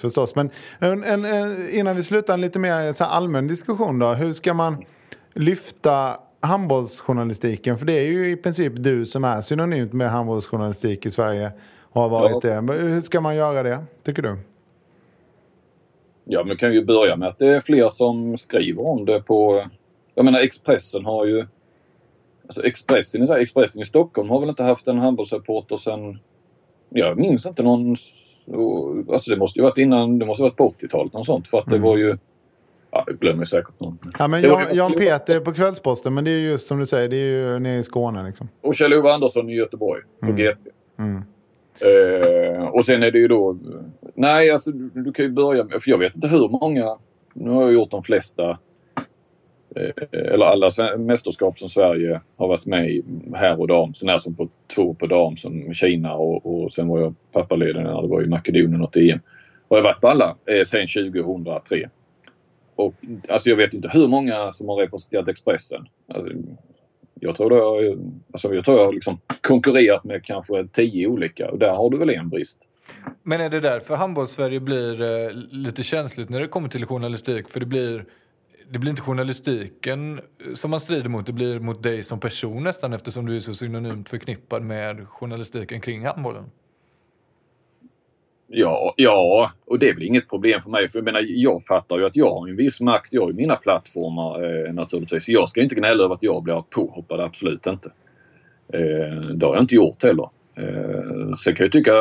Förstås. 0.00 0.34
Men 0.34 0.50
en, 0.78 1.04
en, 1.04 1.24
en, 1.24 1.70
innan 1.70 1.96
vi 1.96 2.02
slutar 2.02 2.34
en 2.34 2.40
lite 2.40 2.58
mer 2.58 2.92
så 2.92 3.04
allmän 3.04 3.46
diskussion 3.46 3.98
då. 3.98 4.08
Hur 4.08 4.32
ska 4.32 4.54
man 4.54 4.84
lyfta 5.34 6.16
handbollsjournalistiken? 6.40 7.78
För 7.78 7.86
det 7.86 7.92
är 7.92 8.06
ju 8.06 8.30
i 8.30 8.36
princip 8.36 8.72
du 8.76 9.06
som 9.06 9.24
är 9.24 9.40
synonymt 9.40 9.92
med 9.92 10.10
handbollsjournalistik 10.10 11.06
i 11.06 11.10
Sverige. 11.10 11.52
Och 11.80 12.02
har 12.02 12.08
varit 12.08 12.44
ja. 12.44 12.60
det. 12.60 12.72
Hur 12.72 13.00
ska 13.00 13.20
man 13.20 13.36
göra 13.36 13.62
det, 13.62 13.84
tycker 14.02 14.22
du? 14.22 14.38
Ja, 16.24 16.44
men 16.44 16.56
kan 16.56 16.72
ju 16.72 16.84
börja 16.84 17.16
med 17.16 17.28
att 17.28 17.38
det 17.38 17.46
är 17.46 17.60
fler 17.60 17.88
som 17.88 18.36
skriver 18.36 18.86
om 18.86 19.04
det 19.04 19.20
på... 19.20 19.64
Jag 20.14 20.24
menar 20.24 20.38
Expressen 20.38 21.04
har 21.04 21.26
ju... 21.26 21.46
Alltså 22.42 22.64
Expressen, 22.66 23.22
Expressen 23.22 23.82
i 23.82 23.84
Stockholm 23.84 24.30
har 24.30 24.40
väl 24.40 24.48
inte 24.48 24.62
haft 24.62 24.88
en 24.88 24.98
handbollsreporter 24.98 25.76
sen... 25.76 26.18
Jag 26.88 27.18
minns 27.18 27.46
inte 27.46 27.62
någon... 27.62 27.96
Alltså 29.12 29.30
det 29.30 29.36
måste 29.36 29.58
ju 29.58 29.62
varit 29.62 29.78
innan... 29.78 30.18
Det 30.18 30.26
måste 30.26 30.42
varit 30.42 30.56
på 30.56 30.68
80-talet 30.68 31.12
något 31.12 31.26
sånt. 31.26 31.48
För 31.48 31.58
att 31.58 31.66
det 31.66 31.76
mm. 31.76 31.88
var 31.88 31.96
ju... 31.96 32.16
Ja, 32.90 33.04
jag 33.06 33.18
glömmer 33.18 33.44
säkert 33.44 33.80
någon. 33.80 33.98
Ja, 34.18 34.28
men 34.28 34.42
Jan, 34.42 34.62
Jan 34.72 34.92
Peter 34.92 35.44
på 35.44 35.52
Kvällsposten, 35.52 36.14
men 36.14 36.24
det 36.24 36.30
är 36.30 36.38
ju 36.38 36.50
just 36.50 36.66
som 36.66 36.78
du 36.78 36.86
säger, 36.86 37.08
det 37.08 37.16
är 37.16 37.52
ju 37.52 37.58
nere 37.58 37.78
i 37.78 37.82
Skåne 37.82 38.26
liksom. 38.26 38.48
Och 38.60 38.74
Kjell-Ove 38.74 39.12
Andersson 39.12 39.50
i 39.50 39.54
Göteborg 39.54 40.02
på 40.20 40.26
mm. 40.26 40.36
GT. 40.36 40.58
Mm. 40.98 41.16
Uh, 41.16 42.64
och 42.64 42.84
sen 42.84 43.02
är 43.02 43.10
det 43.10 43.18
ju 43.18 43.28
då... 43.28 43.58
Nej, 44.14 44.50
alltså 44.50 44.70
du, 44.70 44.90
du, 44.94 45.12
kan 45.12 45.24
ju 45.24 45.30
börja 45.30 45.64
med... 45.64 45.82
För 45.82 45.90
jag 45.90 45.98
vet 45.98 46.14
inte 46.14 46.28
hur 46.28 46.48
många... 46.48 46.96
Nu 47.34 47.50
har 47.50 47.62
jag 47.62 47.72
gjort 47.72 47.90
de 47.90 48.02
flesta... 48.02 48.58
Eh, 49.76 50.32
eller 50.32 50.44
alla 50.44 50.68
mästerskap 50.98 51.58
som 51.58 51.68
Sverige 51.68 52.20
har 52.36 52.48
varit 52.48 52.66
med 52.66 52.90
i 52.90 53.04
här 53.34 53.60
och 53.60 53.68
dam. 53.68 53.94
Så 53.94 54.06
när 54.06 54.18
som 54.18 54.34
på 54.34 54.48
två 54.74 54.94
på 54.94 55.06
dam 55.06 55.36
som 55.36 55.74
Kina 55.74 56.14
och, 56.14 56.64
och 56.64 56.72
sen 56.72 56.88
var 56.88 57.00
jag 57.00 57.14
pappaledig 57.32 57.82
när 57.82 58.02
det 58.02 58.08
var 58.08 58.22
i 58.22 58.26
Makedonien 58.26 58.82
och 58.82 58.96
EM. 58.96 59.20
Och 59.68 59.76
jag 59.76 59.82
har 59.82 59.88
varit 59.88 60.00
på 60.00 60.08
alla 60.08 60.36
eh, 60.46 60.62
sen 60.62 60.86
2003. 61.12 61.88
Och 62.76 62.94
alltså 63.28 63.48
jag 63.48 63.56
vet 63.56 63.74
inte 63.74 63.90
hur 63.92 64.08
många 64.08 64.52
som 64.52 64.68
har 64.68 64.76
representerat 64.76 65.28
Expressen. 65.28 65.86
Alltså, 66.14 66.32
jag 67.20 67.36
tror, 67.36 67.56
jag, 67.56 67.98
alltså 68.32 68.54
jag, 68.54 68.64
tror 68.64 68.78
jag 68.78 68.86
har 68.86 68.92
liksom 68.92 69.20
konkurrerat 69.40 70.04
med 70.04 70.24
kanske 70.24 70.66
tio 70.72 71.06
olika 71.06 71.50
och 71.50 71.58
där 71.58 71.72
har 71.72 71.90
du 71.90 71.98
väl 71.98 72.10
en 72.10 72.28
brist. 72.28 72.58
Men 73.22 73.40
är 73.40 73.50
det 73.50 73.60
därför 73.60 73.96
handbolls-Sverige 73.96 74.60
blir 74.60 75.02
eh, 75.02 75.30
lite 75.50 75.82
känsligt 75.82 76.28
när 76.28 76.40
det 76.40 76.48
kommer 76.48 76.68
till 76.68 76.86
journalistik? 76.86 77.48
För 77.48 77.60
det 77.60 77.66
blir, 77.66 78.04
det 78.70 78.78
blir 78.78 78.90
inte 78.90 79.02
journalistiken 79.02 80.20
eh, 80.46 80.54
som 80.54 80.70
man 80.70 80.80
strider 80.80 81.08
mot, 81.08 81.26
det 81.26 81.32
blir 81.32 81.60
mot 81.60 81.82
dig 81.82 82.02
som 82.02 82.20
person 82.20 82.64
nästan 82.64 82.92
eftersom 82.92 83.26
du 83.26 83.36
är 83.36 83.40
så 83.40 83.54
synonymt 83.54 84.08
förknippad 84.08 84.62
med 84.62 85.08
journalistiken 85.08 85.80
kring 85.80 86.06
handbollen. 86.06 86.44
Ja, 88.46 88.94
ja, 88.96 89.50
och 89.66 89.78
det 89.78 89.88
är 89.88 89.94
väl 89.94 90.02
inget 90.02 90.28
problem 90.28 90.60
för 90.60 90.70
mig. 90.70 90.88
För 90.88 90.98
jag 90.98 91.04
menar, 91.04 91.24
jag 91.26 91.62
fattar 91.62 91.98
ju 91.98 92.06
att 92.06 92.16
jag 92.16 92.30
har 92.30 92.48
en 92.48 92.56
viss 92.56 92.80
makt. 92.80 93.12
Jag 93.12 93.22
har 93.22 93.28
ju 93.28 93.34
mina 93.34 93.56
plattformar 93.56 94.42
eh, 94.66 94.72
naturligtvis. 94.72 95.28
Jag 95.28 95.48
ska 95.48 95.62
inte 95.62 95.74
gnälla 95.74 96.04
över 96.04 96.14
att 96.14 96.22
jag 96.22 96.42
blir 96.42 96.64
påhoppad, 96.70 97.20
absolut 97.20 97.66
inte. 97.66 97.92
Eh, 98.72 99.20
det 99.34 99.46
har 99.46 99.54
jag 99.54 99.62
inte 99.62 99.74
gjort 99.74 100.02
heller. 100.02 100.28
Eh, 100.56 101.32
sen 101.32 101.54
kan 101.54 101.64
jag 101.64 101.72
tycka, 101.72 101.92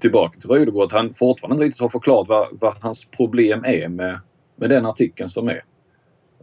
tillbaka 0.00 0.40
till 0.40 0.50
Rydegård, 0.50 0.84
att 0.84 0.92
han 0.92 1.14
fortfarande 1.14 1.54
inte 1.54 1.64
riktigt 1.64 1.80
har 1.80 1.88
förklarat 1.88 2.28
vad, 2.28 2.48
vad 2.52 2.74
hans 2.80 3.04
problem 3.04 3.64
är 3.64 3.88
med, 3.88 4.20
med 4.56 4.70
den 4.70 4.86
artikeln 4.86 5.28
som 5.28 5.48
är. 5.48 5.64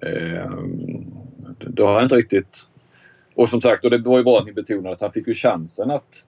Eh, 0.01 0.51
det 1.57 1.83
har 1.83 1.93
jag 1.93 2.03
inte 2.03 2.15
riktigt... 2.15 2.67
Och 3.35 3.49
som 3.49 3.61
sagt, 3.61 3.85
och 3.85 3.91
det 3.91 3.97
var 3.97 4.17
ju 4.17 4.23
bra 4.23 4.39
att 4.39 4.45
ni 4.45 4.53
betonade 4.53 4.95
att 4.95 5.01
han 5.01 5.11
fick 5.11 5.27
ju 5.27 5.33
chansen 5.33 5.91
att 5.91 6.25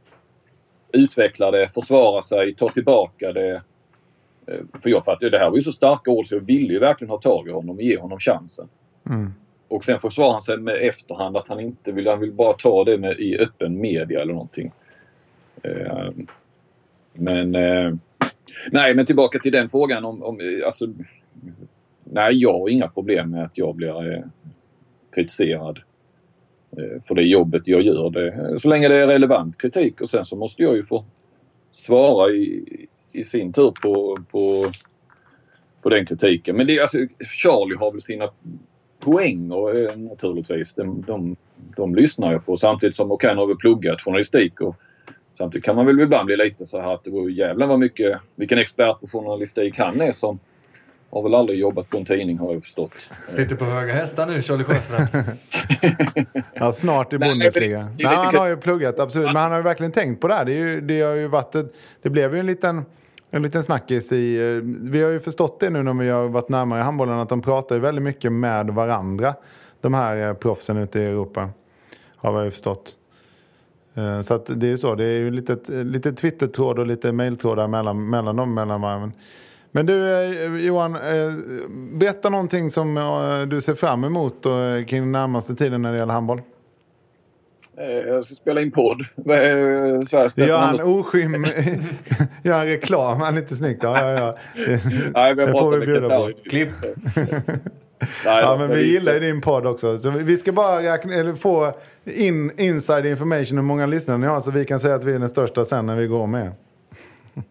utveckla 0.92 1.52
det, 1.52 1.74
försvara 1.74 2.22
sig, 2.22 2.56
ta 2.56 2.70
tillbaka 2.70 3.34
det. 3.34 3.62
Eh, 4.48 4.60
för 4.82 4.90
jag 4.90 5.06
fattar 5.06 5.30
det 5.30 5.40
här 5.40 5.50
var 5.50 5.56
ju 5.56 5.62
så 5.62 5.72
starka 5.72 6.12
ord 6.12 6.28
så 6.28 6.36
jag 6.36 6.42
ville 6.42 6.74
ju 6.74 6.80
verkligen 6.80 7.10
ha 7.10 7.20
tag 7.20 7.48
i 7.48 7.52
honom 7.52 7.76
och 7.76 7.82
ge 7.82 7.98
honom 7.98 8.20
chansen. 8.20 8.68
Mm. 9.10 9.34
Och 9.68 9.86
sen 9.86 10.00
försvarar 10.00 10.32
han 10.32 10.42
sig 10.42 10.58
med 10.58 10.76
efterhand 10.76 11.38
att 11.38 11.48
han 11.48 11.60
inte 11.60 11.92
vill, 11.92 12.08
han 12.08 12.20
vill 12.20 12.32
bara 12.32 12.54
ta 12.54 12.84
det 12.84 12.98
med, 12.98 13.20
i 13.20 13.38
öppen 13.38 13.82
media 13.82 14.22
eller 14.22 14.34
någonting. 14.34 14.72
Eh, 15.64 16.10
men 17.14 17.56
eh, 17.56 17.94
nej, 18.72 18.96
men 18.96 19.06
tillbaka 19.06 19.40
till 19.40 19.52
den 19.52 19.70
frågan 19.70 20.06
om, 20.06 20.24
om 20.24 20.40
alltså, 20.66 20.88
nej, 22.14 22.42
jag 22.42 22.60
har 22.60 22.70
inga 22.70 22.88
problem 22.88 23.30
med 23.30 23.46
att 23.46 23.58
jag 23.58 23.76
blir 23.76 24.14
eh, 24.14 24.24
kritiserad 25.16 25.80
Eh, 26.78 27.02
för 27.02 27.16
det 27.16 27.22
jobbet 27.22 27.68
jag 27.68 27.82
gör. 27.82 28.10
Det, 28.10 28.60
så 28.60 28.68
länge 28.68 28.88
det 28.88 28.96
är 28.96 29.08
relevant 29.08 29.58
kritik 29.58 30.02
och 30.02 30.10
sen 30.10 30.26
så 30.26 30.36
måste 30.36 30.64
jag 30.64 30.76
ju 30.76 30.84
få 30.84 31.06
svara 31.72 32.32
i, 32.32 32.88
i 33.12 33.24
sin 33.24 33.54
tur 33.54 33.74
på, 33.82 34.18
på, 34.32 34.72
på 35.82 35.90
den 35.90 36.06
kritiken. 36.06 36.56
Men 36.56 36.68
det, 36.68 36.80
alltså, 36.80 36.98
Charlie 37.20 37.78
har 37.78 37.92
väl 37.92 38.02
sina 38.02 38.30
poänger 39.00 39.90
eh, 39.90 39.98
naturligtvis. 39.98 40.74
De, 40.74 41.02
de, 41.08 41.36
de 41.76 41.96
lyssnar 41.96 42.32
jag 42.32 42.46
på 42.46 42.58
samtidigt 42.58 42.96
som 42.96 43.12
Okan 43.12 43.38
har 43.38 43.48
väl 43.48 43.58
pluggat 43.58 44.02
journalistik 44.02 44.62
och 44.62 44.76
samtidigt 45.38 45.66
kan 45.66 45.76
man 45.76 45.86
väl 45.86 46.00
ibland 46.00 46.26
bli 46.26 46.38
lite 46.38 46.66
så 46.66 46.82
här 46.82 46.94
att 46.94 47.04
det 47.04 47.12
var 47.12 47.30
jävlar 47.30 47.68
vad 47.68 47.80
mycket, 47.80 48.20
vilken 48.36 48.58
expert 48.58 49.00
på 49.00 49.08
journalistik 49.08 49.80
han 49.80 50.02
är 50.02 50.12
som 50.12 50.40
har 51.14 51.22
väl 51.24 51.36
aldrig 51.36 51.60
jobbat 51.60 51.90
på 51.90 51.98
en 51.98 52.06
tidning 52.06 52.38
har 52.38 52.54
jag 52.54 52.62
förstått. 52.62 52.92
Sitter 53.28 53.56
på 53.56 53.66
höga 53.66 53.94
hästar 53.94 54.28
nu, 54.28 54.42
Charlie 54.42 54.64
Sjöstrand. 54.64 55.08
ja, 56.54 56.72
snart 56.72 57.14
i 57.14 57.18
Bundesliga. 57.18 57.84
Nej, 57.84 57.96
Nej, 58.00 58.16
han 58.16 58.36
har 58.36 58.48
ju 58.48 58.58
pluggat, 58.58 59.00
absolut. 59.00 59.28
Men 59.28 59.36
han 59.36 59.52
har 59.52 59.60
ju 59.60 59.64
verkligen 59.64 59.92
tänkt 59.92 60.22
på 60.22 60.28
det 60.28 60.34
här. 60.34 60.46
Det, 60.46 60.54
ju, 60.54 60.82
det 60.82 61.02
har 61.02 61.14
ju 61.14 61.28
varit 61.28 61.56
ett, 61.56 61.74
Det 62.02 62.10
blev 62.10 62.34
ju 62.34 62.40
en 62.40 62.46
liten, 62.46 62.86
en 63.32 63.42
liten 63.42 63.64
snackis 63.64 64.12
i... 64.12 64.36
Eh, 64.36 64.90
vi 64.92 65.02
har 65.02 65.12
ju 65.12 65.20
förstått 65.20 65.60
det 65.60 65.70
nu 65.70 65.84
när 65.84 65.94
vi 65.94 66.10
har 66.10 66.28
varit 66.28 66.50
närmare 66.50 66.80
i 66.80 66.84
handbollen 66.84 67.20
att 67.20 67.30
de 67.30 67.42
pratar 67.42 67.76
ju 67.76 67.82
väldigt 67.82 68.04
mycket 68.04 68.32
med 68.32 68.70
varandra. 68.70 69.36
De 69.82 69.94
här 69.94 70.28
eh, 70.28 70.34
proffsen 70.34 70.78
ute 70.78 71.00
i 71.00 71.06
Europa. 71.06 71.50
Har 72.16 72.40
vi 72.40 72.46
ju 72.46 72.52
förstått. 72.52 72.96
Eh, 73.94 74.22
så 74.22 74.34
att 74.34 74.46
det 74.46 74.68
är 74.68 74.72
ju 74.72 74.78
så. 74.78 74.96
Det 74.96 75.04
är 75.04 75.18
ju 75.18 75.32
lite, 75.32 75.84
lite 75.84 76.14
Twitter-tråd 76.14 76.80
och 76.80 76.88
lite 76.88 77.12
mejltrådar 77.12 77.68
mellan, 77.68 78.10
mellan 78.10 78.36
dem. 78.36 78.54
Mellan 78.54 78.82
varven. 78.82 79.14
Men 79.76 79.86
du 79.86 80.10
eh, 80.10 80.66
Johan, 80.66 80.96
eh, 80.96 81.34
berätta 81.70 82.30
någonting 82.30 82.70
som 82.72 82.98
eh, 82.98 83.42
du 83.42 83.62
ser 83.62 83.76
fram 83.76 84.04
emot 84.04 84.44
kring 84.88 85.02
den 85.02 85.12
närmaste 85.12 85.56
tiden 85.56 85.82
när 85.82 85.92
det 85.92 85.98
gäller 85.98 86.14
handboll. 86.14 86.42
Jag 88.06 88.26
ska 88.26 88.36
spela 88.36 88.62
in 88.62 88.72
podd. 88.72 89.06
Sveriges 89.26 90.12
bästa 90.12 90.42
gör 90.42 90.58
han 90.58 91.00
oskym... 91.00 91.34
gör 92.44 92.58
han 92.58 92.66
reklam? 92.66 93.22
Han 93.22 93.38
är 93.38 93.42
lite 93.42 93.56
snyggt. 93.56 93.84
Ja, 93.84 94.12
ja, 94.12 94.20
ja. 94.20 94.34
Nej, 95.14 95.36
vi 95.36 95.42
har 95.42 95.52
pratat 95.52 95.88
med. 95.88 96.02
Qatar. 96.02 96.50
Klipp. 96.50 96.70
Nej, 98.26 98.42
Ja, 98.42 98.58
men 98.60 98.70
vi 98.70 98.92
gillar 98.92 99.14
ju 99.14 99.20
din 99.20 99.42
podd 99.42 99.66
också. 99.66 99.98
Så 99.98 100.10
vi 100.10 100.38
ska 100.38 100.52
bara 100.52 100.94
räkna, 100.94 101.14
eller 101.14 101.34
få 101.34 101.74
in 102.04 102.52
inside 102.60 103.06
information 103.06 103.58
hur 103.58 103.66
många 103.66 103.86
lyssnare 103.86 104.18
ni 104.18 104.28
har 104.28 104.42
så 104.42 104.52
vi 104.52 104.66
kan 104.66 104.80
säga 104.80 104.96
att 104.96 105.04
vi 105.04 105.14
är 105.14 105.20
den 105.20 105.30
största 105.30 105.66
sen 105.66 105.86
när 105.86 105.96
vi 105.96 106.08
går 106.08 106.28
med. 106.28 106.52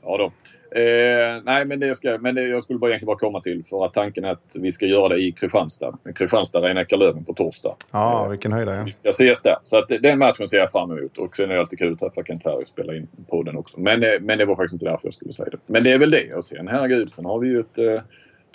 Ja 0.02 0.16
då. 0.18 0.32
Eh, 0.74 1.42
nej, 1.44 1.64
men, 1.64 1.80
det 1.80 1.94
ska, 1.94 2.18
men 2.18 2.34
det, 2.34 2.48
jag 2.48 2.62
skulle 2.62 2.78
bara 2.78 2.90
egentligen 2.90 3.06
bara 3.06 3.18
komma 3.18 3.40
till 3.40 3.64
för 3.64 3.84
att 3.84 3.94
tanken 3.94 4.24
är 4.24 4.30
att 4.30 4.56
vi 4.60 4.70
ska 4.70 4.86
göra 4.86 5.08
det 5.08 5.18
i 5.18 5.32
Kristianstad. 5.32 5.98
Kristianstad 6.14 6.60
Rhein 6.60 6.86
Löven 6.90 7.24
på 7.24 7.34
torsdag. 7.34 7.76
Ja, 7.90 8.24
Eh, 8.24 8.30
vilken 8.30 8.52
höjdare. 8.52 8.76
så 8.76 8.84
Vi 8.84 8.90
ska 8.90 9.08
ses 9.08 9.42
där. 9.42 9.56
Så 9.64 9.78
att 9.78 9.88
den 9.88 10.18
matchen 10.18 10.48
ser 10.48 10.56
jag 10.56 10.70
fram 10.70 10.98
emot. 10.98 11.18
Och 11.18 11.36
sen 11.36 11.50
är 11.50 11.54
det 11.54 11.60
alltid 11.60 11.78
kul 11.78 11.92
att 11.92 11.98
träffa 11.98 12.24
Kent 12.24 12.44
Harry 12.44 12.62
och 12.62 12.66
spela 12.66 12.94
in 12.96 13.08
podden 13.30 13.56
också. 13.56 13.80
Men, 13.80 14.02
eh, 14.02 14.08
men 14.20 14.38
det 14.38 14.44
var 14.44 14.56
faktiskt 14.56 14.72
inte 14.72 14.84
därför 14.84 15.06
jag 15.06 15.14
skulle 15.14 15.32
säga 15.32 15.48
det. 15.50 15.58
Men 15.66 15.84
det 15.84 15.90
är 15.92 15.98
väl 15.98 16.10
det. 16.10 16.34
Och 16.34 16.44
sen 16.44 16.68
herregud, 16.68 17.10
sen 17.10 17.24
har 17.24 17.38
vi 17.38 17.48
ju 17.48 17.60
ett, 17.60 17.78
eh, 17.78 18.00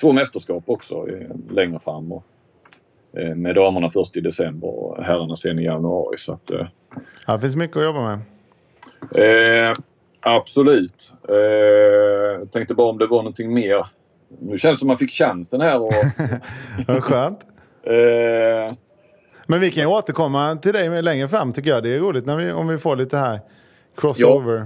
två 0.02 0.12
mästerskap 0.14 0.64
också 0.68 0.96
eh, 1.10 1.28
längre 1.52 1.80
fram. 1.80 2.12
Och, 2.12 2.24
eh, 3.18 3.36
med 3.36 3.56
damerna 3.56 3.90
först 3.90 4.18
i 4.18 4.22
december 4.22 4.68
och 4.68 5.04
herrarna 5.04 5.36
sen 5.36 5.60
i 5.60 5.64
januari. 5.64 6.18
Så 6.18 6.34
att, 6.34 6.52
Ja, 7.28 7.34
det 7.34 7.42
finns 7.42 7.56
mycket 7.56 7.78
att 7.78 7.84
jobba 7.84 8.02
med. 8.02 8.20
Absolut. 10.30 11.14
Eh, 11.30 11.36
jag 12.40 12.52
tänkte 12.52 12.76
bara 12.76 12.90
om 12.90 12.98
det 12.98 13.08
var 13.08 13.18
någonting 13.18 13.54
mer. 13.54 13.88
Nu 14.42 14.58
känns 14.58 14.78
det 14.78 14.80
som 14.80 14.88
man 14.88 14.98
fick 14.98 15.12
chansen 15.12 15.62
här. 15.62 15.80
Och, 15.80 15.94
Vad 16.88 17.04
skönt. 17.04 17.40
eh, 17.84 18.76
Men 19.48 19.60
vi 19.60 19.72
kan 19.72 19.84
ju 19.84 19.88
återkomma 19.88 20.56
till 20.56 20.74
dig 20.74 21.02
längre 21.02 21.28
fram 21.28 21.54
tycker 21.54 21.70
jag. 21.70 21.84
Det 21.84 21.96
är 21.96 22.00
roligt 22.00 22.26
när 22.26 22.36
vi, 22.38 22.52
om 22.52 22.68
vi 22.68 22.78
får 22.78 22.96
lite 22.96 23.18
här 23.18 23.40
crossover. 23.98 24.66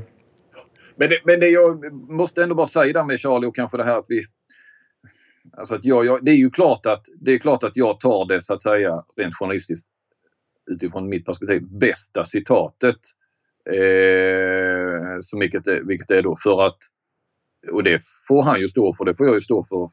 men 0.96 1.10
det, 1.10 1.20
men 1.24 1.40
det 1.40 1.48
jag 1.50 1.94
måste 1.94 2.44
ändå 2.44 2.56
bara 2.56 2.68
säga 2.68 2.94
där 2.94 3.04
med 3.04 3.20
Charlie 3.20 3.48
och 3.48 3.56
kanske 3.56 3.78
det 3.78 3.84
här 3.84 3.98
att 3.98 4.06
vi... 4.10 4.24
Alltså 5.58 5.76
att 5.76 5.86
jag, 5.86 6.06
jag, 6.06 6.26
det, 6.26 6.32
är 6.32 6.36
ju 6.36 6.50
klart 6.50 6.86
att, 6.86 7.02
det 7.20 7.32
är 7.32 7.38
klart 7.38 7.64
att 7.64 7.78
jag 7.78 8.00
tar 8.00 8.26
det 8.26 8.42
så 8.42 8.54
att 8.54 8.62
säga 8.62 9.04
rent 9.18 9.36
journalistiskt 9.36 9.88
utifrån 10.72 11.10
mitt 11.10 11.26
perspektiv 11.26 11.62
bästa 11.80 12.24
citatet. 12.24 13.00
Eh, 13.70 14.51
så 15.22 15.38
eh, 15.38 15.40
vilket, 15.40 15.68
är- 15.68 15.82
vilket 15.82 16.12
är 16.12 16.22
då 16.22 16.36
för 16.44 16.62
att 16.66 16.78
och 17.72 17.84
det 17.84 18.02
får 18.28 18.44
han 18.44 18.60
ju 18.60 18.68
stå 18.68 18.94
för. 18.94 19.06
Det 19.06 19.16
får 19.18 19.26
jag 19.28 19.36
ju 19.36 19.42
stå 19.42 19.64
för. 19.64 19.84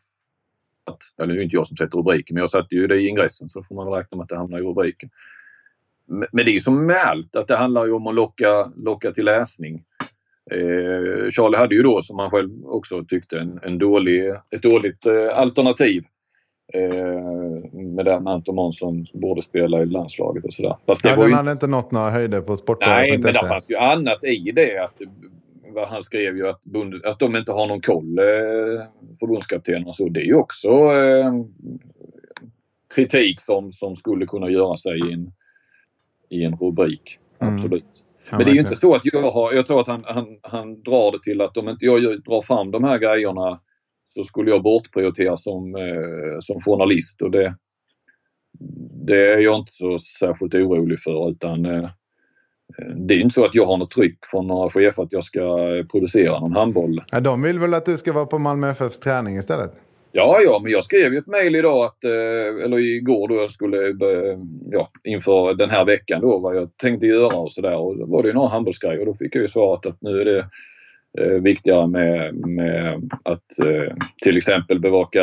Att, 0.91 0.99
eller 1.23 1.35
det 1.35 1.41
är 1.41 1.45
inte 1.45 1.57
jag 1.57 1.67
som 1.67 1.77
sätter 1.77 1.99
rubriken, 1.99 2.35
men 2.35 2.41
jag 2.41 2.51
satte 2.51 2.75
ju 2.75 2.87
det 2.87 2.97
i 2.97 3.09
ingressen 3.09 3.49
så 3.49 3.59
då 3.59 3.63
får 3.63 3.75
man 3.75 3.89
räkna 3.89 4.17
med 4.17 4.23
att 4.23 4.29
det 4.29 4.37
hamnar 4.37 4.59
i 4.59 4.63
rubriken. 4.63 5.11
Men 6.07 6.29
men 6.33 6.45
det 6.45 6.51
är 6.51 6.55
ju 6.55 6.61
som 6.61 6.87
med 6.87 6.97
allt, 7.07 7.37
att 7.37 7.49
det 7.49 7.57
handlar 7.57 7.87
ju 7.87 7.93
om 7.93 8.07
att 8.07 8.15
locka, 8.15 8.73
locka 8.77 9.13
till 9.13 9.25
läsning. 9.25 9.85
Eh, 10.51 11.31
Charlie 11.31 11.57
hade 11.57 11.75
ju 11.75 11.83
då, 11.83 12.03
som 12.03 12.19
han 12.19 12.31
själv 12.31 12.67
också 12.67 13.05
tyckte, 13.05 13.39
en, 13.39 13.61
en 13.63 13.79
dålig, 13.79 14.29
ett 14.51 14.63
dåligt 14.63 15.07
eh, 15.07 15.39
alternativ. 15.39 16.05
Eh, 16.75 17.73
med 17.73 18.05
med 18.05 18.29
Anton 18.29 18.73
som 18.73 19.05
borde 19.15 19.43
spela 19.43 19.83
i 19.83 19.87
landslaget 19.87 20.45
och 20.45 20.53
sådär. 20.53 20.77
Fast 20.87 21.03
det 21.03 21.09
Ja, 21.09 21.17
var 21.17 21.23
den 21.23 21.31
ju 21.31 21.37
hade 21.37 21.51
inte 21.51 21.67
nått 21.67 21.91
några 21.91 22.11
höjder 22.11 22.41
på 22.41 22.53
Nej, 22.53 22.59
Sportbladet.se. 22.59 23.19
men 23.19 23.33
det 23.33 23.49
fanns 23.49 23.71
ju 23.71 23.77
annat 23.77 24.25
i 24.25 24.53
det. 24.55 24.85
Att, 24.85 25.01
vad 25.75 25.89
han 25.89 26.03
skrev 26.03 26.37
ju 26.37 26.49
att, 26.49 26.65
bund, 26.65 27.05
att 27.05 27.19
de 27.19 27.37
inte 27.37 27.53
har 27.53 27.67
någon 27.67 27.81
koll, 27.81 28.19
eh, 28.19 28.25
förbundskaptenen 29.21 29.87
och 29.87 29.97
så. 29.97 30.09
Det 30.09 30.21
är 30.21 30.25
ju 30.25 30.35
också 30.35 30.69
eh, 30.69 31.33
kritik 32.95 33.41
som, 33.41 33.73
som 33.73 33.97
skulle 33.97 34.27
kunna 34.27 34.51
göra 34.51 34.77
sig 34.77 34.99
i 35.11 35.13
en, 35.13 35.33
i 36.29 36.45
en 36.45 36.57
rubrik. 36.57 37.19
Mm. 37.39 37.55
Absolut. 37.55 38.05
Men 38.31 38.39
det 38.39 38.51
är 38.51 38.55
ju 38.55 38.61
inte 38.61 38.77
så 38.77 38.95
att 38.95 39.05
jag 39.05 39.31
har... 39.31 39.53
Jag 39.53 39.67
tror 39.67 39.81
att 39.81 39.89
han, 39.89 40.05
han, 40.07 40.39
han 40.43 40.83
drar 40.83 41.13
det 41.13 41.23
till 41.23 41.41
att 41.41 41.57
om 41.57 41.69
inte 41.69 41.85
jag 41.85 42.03
drar 42.03 42.43
fram 42.43 42.71
de 42.71 42.85
här 42.85 42.99
grejerna 42.99 43.61
så 44.09 44.25
skulle 44.25 44.51
jag 44.51 44.63
bortprioritera 44.63 45.37
som, 45.37 45.75
eh, 45.75 46.39
som 46.41 46.61
journalist. 46.61 47.23
Och 47.23 47.31
det, 47.31 47.55
det 49.07 49.33
är 49.33 49.39
jag 49.39 49.59
inte 49.59 49.73
så 49.73 49.99
särskilt 49.99 50.55
orolig 50.55 51.01
för. 51.01 51.31
utan 51.31 51.67
eh, 51.67 51.89
Det 52.97 53.15
är 53.15 53.19
inte 53.19 53.35
så 53.35 53.45
att 53.45 53.55
jag 53.55 53.67
har 53.67 53.77
något 53.77 53.91
tryck 53.91 54.19
från 54.31 54.47
några 54.47 54.71
chefer 54.71 55.03
att 55.03 55.13
jag 55.13 55.25
ska 55.25 55.41
producera 55.93 56.41
någon 56.41 56.53
handboll. 56.53 57.03
Ja, 57.11 57.21
de 57.21 57.43
vill 57.43 57.59
väl 57.59 57.75
att 57.75 57.87
du 57.87 57.97
ska 57.97 58.13
vara 58.13 58.27
på 58.27 58.39
Malmö 58.39 58.71
FFs 58.71 58.99
träning 58.99 59.37
istället? 59.37 59.73
Ja, 60.13 60.39
ja, 60.45 60.61
men 60.63 60.73
jag 60.73 60.85
skrev 60.85 61.13
ju 61.13 61.19
ett 61.19 61.27
mejl 61.27 61.57
idag, 61.57 61.85
att, 61.85 62.05
eh, 62.05 62.65
eller 62.65 62.79
igår 62.79 63.29
då 63.29 63.35
jag 63.35 63.51
skulle, 63.51 63.77
ja, 64.71 64.91
inför 65.05 65.55
den 65.55 65.71
här 65.71 65.85
veckan 65.85 66.21
då, 66.21 66.39
vad 66.39 66.57
jag 66.57 66.77
tänkte 66.77 67.07
göra 67.07 67.37
och 67.37 67.53
sådär. 67.53 67.77
Och 67.77 67.99
då 67.99 68.07
var 68.07 68.23
det 68.23 68.29
ju 68.29 68.35
några 68.35 68.49
handbollsgrejer 68.49 69.01
och 69.01 69.07
då 69.07 69.15
fick 69.15 69.35
jag 69.35 69.43
ju 69.43 69.49
svaret 69.49 69.87
att 69.87 70.03
nu 70.03 70.21
är 70.21 70.25
det 70.25 70.45
viktigare 71.21 71.87
med, 71.87 72.35
med 72.35 73.11
att 73.23 73.59
eh, 73.67 73.95
till 74.23 74.37
exempel 74.37 74.81
bevaka 74.81 75.23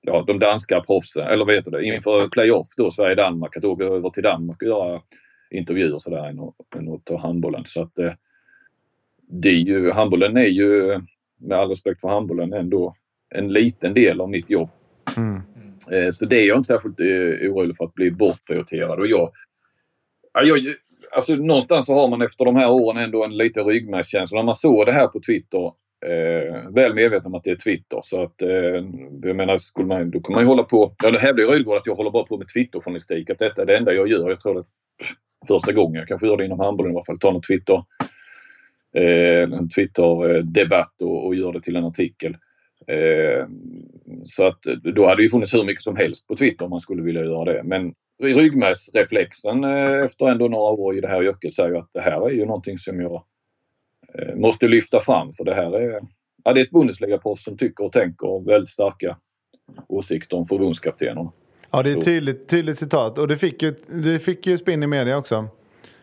ja, 0.00 0.24
de 0.26 0.38
danska 0.38 0.80
proffsen, 0.80 1.26
eller 1.26 1.44
vad 1.44 1.54
heter 1.54 1.70
det, 1.70 1.84
inför 1.84 2.28
playoff 2.28 2.66
då, 2.76 2.90
Sverige-Danmark, 2.90 3.56
att 3.56 3.64
åka 3.64 3.84
över 3.84 4.10
till 4.10 4.22
Danmark 4.22 4.62
och 4.62 4.68
göra 4.68 5.00
intervjuer 5.50 5.94
och 5.94 6.02
sådär 6.02 6.28
än 6.28 6.38
än 6.76 6.94
att 6.94 7.04
ta 7.04 7.18
handbollen. 7.18 7.64
Så 7.64 7.82
att 7.82 7.98
eh, 7.98 8.12
det 9.30 9.48
är 9.48 9.52
ju, 9.52 9.90
handbollen 9.90 10.36
är 10.36 10.42
ju, 10.46 11.00
med 11.40 11.58
all 11.58 11.68
respekt 11.68 12.00
för 12.00 12.08
handbollen, 12.08 12.52
ändå 12.52 12.94
en 13.34 13.52
liten 13.52 13.94
del 13.94 14.20
av 14.20 14.30
mitt 14.30 14.50
jobb. 14.50 14.70
Mm. 15.16 15.42
Eh, 15.90 16.10
Så 16.10 16.24
det 16.24 16.36
är 16.36 16.48
jag 16.48 16.56
inte 16.56 16.66
särskilt 16.66 17.00
eh, 17.00 17.50
orolig 17.52 17.76
för 17.76 17.84
att 17.84 17.94
bli 17.94 18.10
bortprioriterad. 18.10 18.98
Och 18.98 19.06
jag, 19.06 19.30
ja, 20.34 20.42
jag, 20.42 20.58
alltså, 21.12 21.34
någonstans 21.34 21.86
så 21.86 21.94
har 21.94 22.08
man 22.08 22.22
efter 22.22 22.44
de 22.44 22.56
här 22.56 22.70
åren 22.70 23.02
ändå 23.02 23.24
en 23.24 23.36
liten 23.36 23.64
ryggmärgskänsla. 23.64 24.36
När 24.36 24.44
man 24.44 24.54
såg 24.54 24.86
det 24.86 24.92
här 24.92 25.06
på 25.06 25.20
Twitter, 25.20 25.72
eh, 26.06 26.70
väl 26.74 26.94
medveten 26.94 27.26
om 27.26 27.34
att 27.34 27.44
det 27.44 27.50
är 27.50 27.54
Twitter. 27.54 28.00
Så 28.02 28.22
att, 28.22 28.42
eh, 28.42 28.48
jag 29.22 29.36
menar, 29.36 29.58
skulle 29.58 29.86
man, 29.86 30.10
då 30.10 30.20
kan 30.20 30.34
man 30.34 30.42
ju 30.42 30.48
hålla 30.48 30.62
på... 30.62 30.94
Ja, 31.02 31.10
det 31.10 31.18
hävdar 31.18 31.42
ju 31.42 31.50
Rydgård 31.50 31.76
att 31.76 31.86
jag 31.86 31.94
håller 31.94 32.10
bara 32.10 32.24
på 32.24 32.38
med 32.38 32.48
Twitterjournalistik. 32.48 33.30
Att 33.30 33.38
detta 33.38 33.62
är 33.62 33.66
det 33.66 33.76
enda 33.76 33.92
jag 33.92 34.08
gör. 34.08 34.28
Jag 34.28 34.40
tror 34.40 34.58
att 34.58 34.66
första 35.48 35.72
gången, 35.72 35.94
jag 35.94 36.08
kanske 36.08 36.26
gör 36.26 36.36
det 36.36 36.44
inom 36.44 36.60
handbollen 36.60 36.92
i 36.92 36.96
alla 36.96 37.04
fall, 37.04 37.18
Tar 37.18 37.32
någon 37.32 37.42
Twitter, 37.42 37.82
eh, 38.96 39.42
en 39.58 39.68
Twitter-debatt 39.68 41.02
och, 41.02 41.26
och 41.26 41.34
gör 41.34 41.52
det 41.52 41.60
till 41.60 41.76
en 41.76 41.84
artikel. 41.84 42.36
Eh, 42.88 43.46
så 44.24 44.46
att 44.46 44.58
då 44.94 45.06
hade 45.06 45.16
det 45.16 45.22
ju 45.22 45.28
funnits 45.28 45.54
hur 45.54 45.64
mycket 45.64 45.82
som 45.82 45.96
helst 45.96 46.28
på 46.28 46.36
Twitter 46.36 46.64
om 46.64 46.70
man 46.70 46.80
skulle 46.80 47.02
vilja 47.02 47.24
göra 47.24 47.52
det. 47.52 47.62
Men 47.64 47.92
ryggmärgsreflexen 48.22 49.64
eh, 49.64 49.92
efter 49.92 50.28
ändå 50.28 50.48
några 50.48 50.72
år 50.72 50.96
i 50.96 51.00
det 51.00 51.08
här 51.08 51.22
yrket 51.22 51.54
säger 51.54 51.74
att 51.74 51.90
det 51.92 52.00
här 52.00 52.26
är 52.26 52.30
ju 52.30 52.46
någonting 52.46 52.78
som 52.78 53.00
jag 53.00 53.24
eh, 54.14 54.34
måste 54.34 54.68
lyfta 54.68 55.00
fram 55.00 55.32
för 55.32 55.44
det 55.44 55.54
här 55.54 55.72
är, 55.72 56.00
ja, 56.44 56.52
det 56.52 56.60
är 56.60 56.64
ett 56.64 56.70
Bundesliga-proffs 56.70 57.44
som 57.44 57.56
tycker 57.56 57.84
och 57.84 57.92
tänker 57.92 58.46
väldigt 58.46 58.68
starka 58.68 59.16
åsikter 59.88 60.36
om 60.36 60.44
förbundskaptenerna. 60.44 61.32
Ja, 61.70 61.82
det 61.82 61.90
är 61.90 61.96
ett 61.96 62.04
tydligt, 62.04 62.48
tydligt 62.48 62.78
citat. 62.78 63.18
Och 63.18 63.28
det 63.28 63.36
fick, 63.36 63.62
ju, 63.62 63.74
det 63.86 64.18
fick 64.18 64.46
ju 64.46 64.58
spinn 64.58 64.82
i 64.82 64.86
media 64.86 65.16
också. 65.16 65.48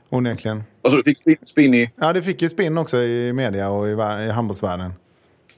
Onekligen. 0.09 0.63
Alltså 0.81 0.97
du 0.97 1.03
fick 1.03 1.17
spin, 1.17 1.37
spin 1.43 1.73
i... 1.73 1.91
Ja, 1.95 2.13
det 2.13 2.21
fick 2.21 2.41
ju 2.41 2.49
spinn 2.49 2.77
också 2.77 2.97
i 2.97 3.33
media 3.33 3.69
och 3.69 3.87
i, 3.87 3.91
i 3.91 4.31
handbollsvärlden. 4.31 4.93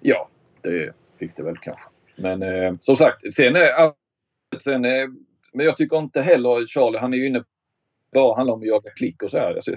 Ja, 0.02 0.30
det 0.64 0.94
fick 1.20 1.36
det 1.36 1.44
väl 1.44 1.58
kanske. 1.58 1.90
Men 2.16 2.44
eh, 2.44 2.74
som 2.82 2.96
sagt, 2.96 3.34
sen 3.34 3.56
är 3.56 3.92
sen, 4.60 4.86
är 4.86 5.08
Men 5.54 5.66
jag 5.66 5.78
tycker 5.78 5.98
inte 5.98 6.22
heller, 6.22 6.68
Charlie, 6.68 6.98
han 6.98 7.14
är 7.14 7.18
ju 7.18 7.26
inne 7.26 7.44
bara 8.14 8.36
handlar 8.36 8.54
om 8.54 8.62
att 8.62 8.68
jaga 8.68 8.90
klick 8.90 9.24
och 9.24 9.32
så 9.32 9.38
här. 9.38 9.54
Alltså, 9.54 9.72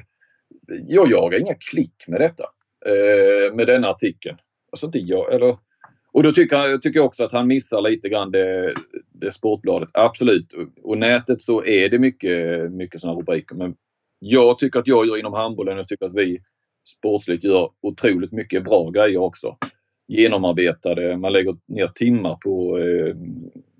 jag 0.87 1.11
jagar 1.11 1.38
inga 1.38 1.55
klick 1.55 2.05
med 2.07 2.20
detta. 2.20 2.44
Eh, 2.87 3.55
med 3.55 3.66
denna 3.66 3.88
artikeln. 3.88 4.37
Alltså 4.72 4.87
inte 4.87 4.98
jag, 4.98 5.35
eller... 5.35 5.57
Och 6.12 6.22
då 6.22 6.33
tycker 6.33 6.57
jag 6.57 6.83
tycker 6.83 6.98
jag 6.98 7.07
också 7.07 7.24
att 7.24 7.33
han 7.33 7.46
missar 7.46 7.81
lite 7.81 8.09
grann 8.09 8.31
det, 8.31 8.74
det 9.12 9.31
Sportbladet. 9.31 9.88
Absolut. 9.94 10.55
Och 10.83 10.98
nätet 10.98 11.40
så 11.40 11.64
är 11.64 11.88
det 11.88 11.98
mycket, 11.98 12.72
mycket 12.72 13.00
sådana 13.00 13.18
rubriker. 13.18 13.55
Men 13.55 13.74
jag 14.18 14.59
tycker 14.59 14.79
att 14.79 14.87
jag 14.87 15.07
gör 15.07 15.16
inom 15.16 15.33
handbollen 15.33 15.76
jag 15.76 15.88
tycker 15.88 16.07
att 16.07 16.14
vi 16.14 16.38
sportsligt 16.96 17.44
gör 17.44 17.70
otroligt 17.83 18.33
mycket 18.33 18.64
bra 18.64 18.90
grejer 18.90 19.18
också. 19.18 19.57
Genomarbetade, 20.11 21.16
man 21.16 21.33
lägger 21.33 21.57
ner 21.66 21.87
timmar 21.87 22.35
på 22.35 22.79
eh, 22.79 23.14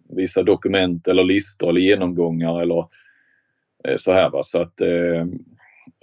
vissa 0.09 0.43
dokument 0.43 1.09
eller 1.09 1.25
listor 1.25 1.69
eller 1.69 1.81
genomgångar 1.81 2.63
eller 2.63 2.79
eh, 3.85 3.97
så 3.97 4.13
här. 4.13 4.31
Va? 4.31 4.43
Så 4.43 4.63
att, 4.63 4.81
eh, 4.81 5.27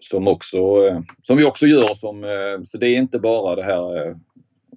som, 0.02 0.28
också, 0.28 0.58
eh, 0.58 1.00
som 1.22 1.38
vi 1.38 1.44
också 1.44 1.66
gör. 1.66 1.94
Som, 1.94 2.24
eh, 2.24 2.64
så 2.64 2.78
det 2.78 2.88
är 2.88 2.98
inte 2.98 3.20
bara 3.20 3.56
det 3.56 3.64
här 3.64 4.08
eh, 4.08 4.16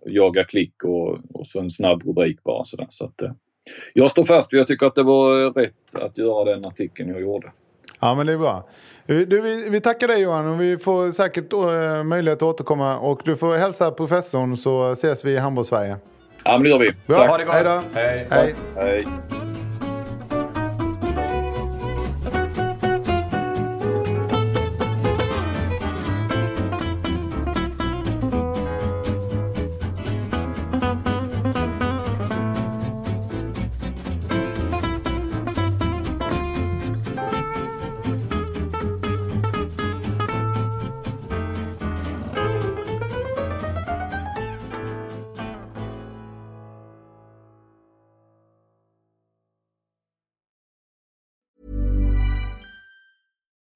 jaga 0.07 0.45
klick 0.45 0.85
och, 0.85 1.19
och 1.35 1.47
så 1.47 1.61
en 1.61 1.71
snabb 1.71 2.03
rubrik 2.03 2.43
bara. 2.43 2.65
Så, 2.65 2.77
där. 2.77 2.87
så 2.89 3.05
att, 3.05 3.23
eh, 3.23 3.33
jag 3.95 4.11
står 4.11 4.25
fast 4.25 4.53
vid, 4.53 4.61
jag 4.61 4.67
tycker 4.67 4.87
att 4.87 4.95
det 4.95 5.03
var 5.03 5.53
rätt 5.53 5.95
att 5.95 6.19
göra 6.19 6.45
den 6.45 6.65
artikeln 6.65 7.11
jag 7.11 7.21
gjorde. 7.21 7.53
Ja, 8.01 8.15
men 8.15 8.27
det 8.27 8.33
är 8.33 8.39
bra. 8.39 8.69
Du, 9.07 9.41
vi, 9.41 9.69
vi 9.71 9.81
tackar 9.81 10.09
dig 10.09 10.21
Johan 10.21 10.47
och 10.47 10.61
vi 10.61 10.79
får 10.79 11.11
säkert 11.11 11.53
äh, 11.53 12.05
möjlighet 12.05 12.39
att 12.39 12.43
återkomma. 12.43 12.99
Och 12.99 13.21
du 13.25 13.37
får 13.37 13.57
hälsa 13.57 13.91
professorn 13.91 14.57
så 14.57 14.93
ses 14.93 15.25
vi 15.25 15.33
i 15.33 15.39
Handbollssverige. 15.39 15.97
Ja, 16.45 16.53
men 16.53 16.63
det 16.63 16.69
gör 16.69 16.79
vi. 16.79 16.91
Bra. 17.07 17.17
Tack. 17.17 17.29
Ha 17.29 17.39
det 17.39 17.45
gott. 17.45 17.55
Hej 17.55 17.65
då. 17.65 17.81
Hej. 17.95 18.27
Hej. 18.31 18.55
Hej. 18.77 19.07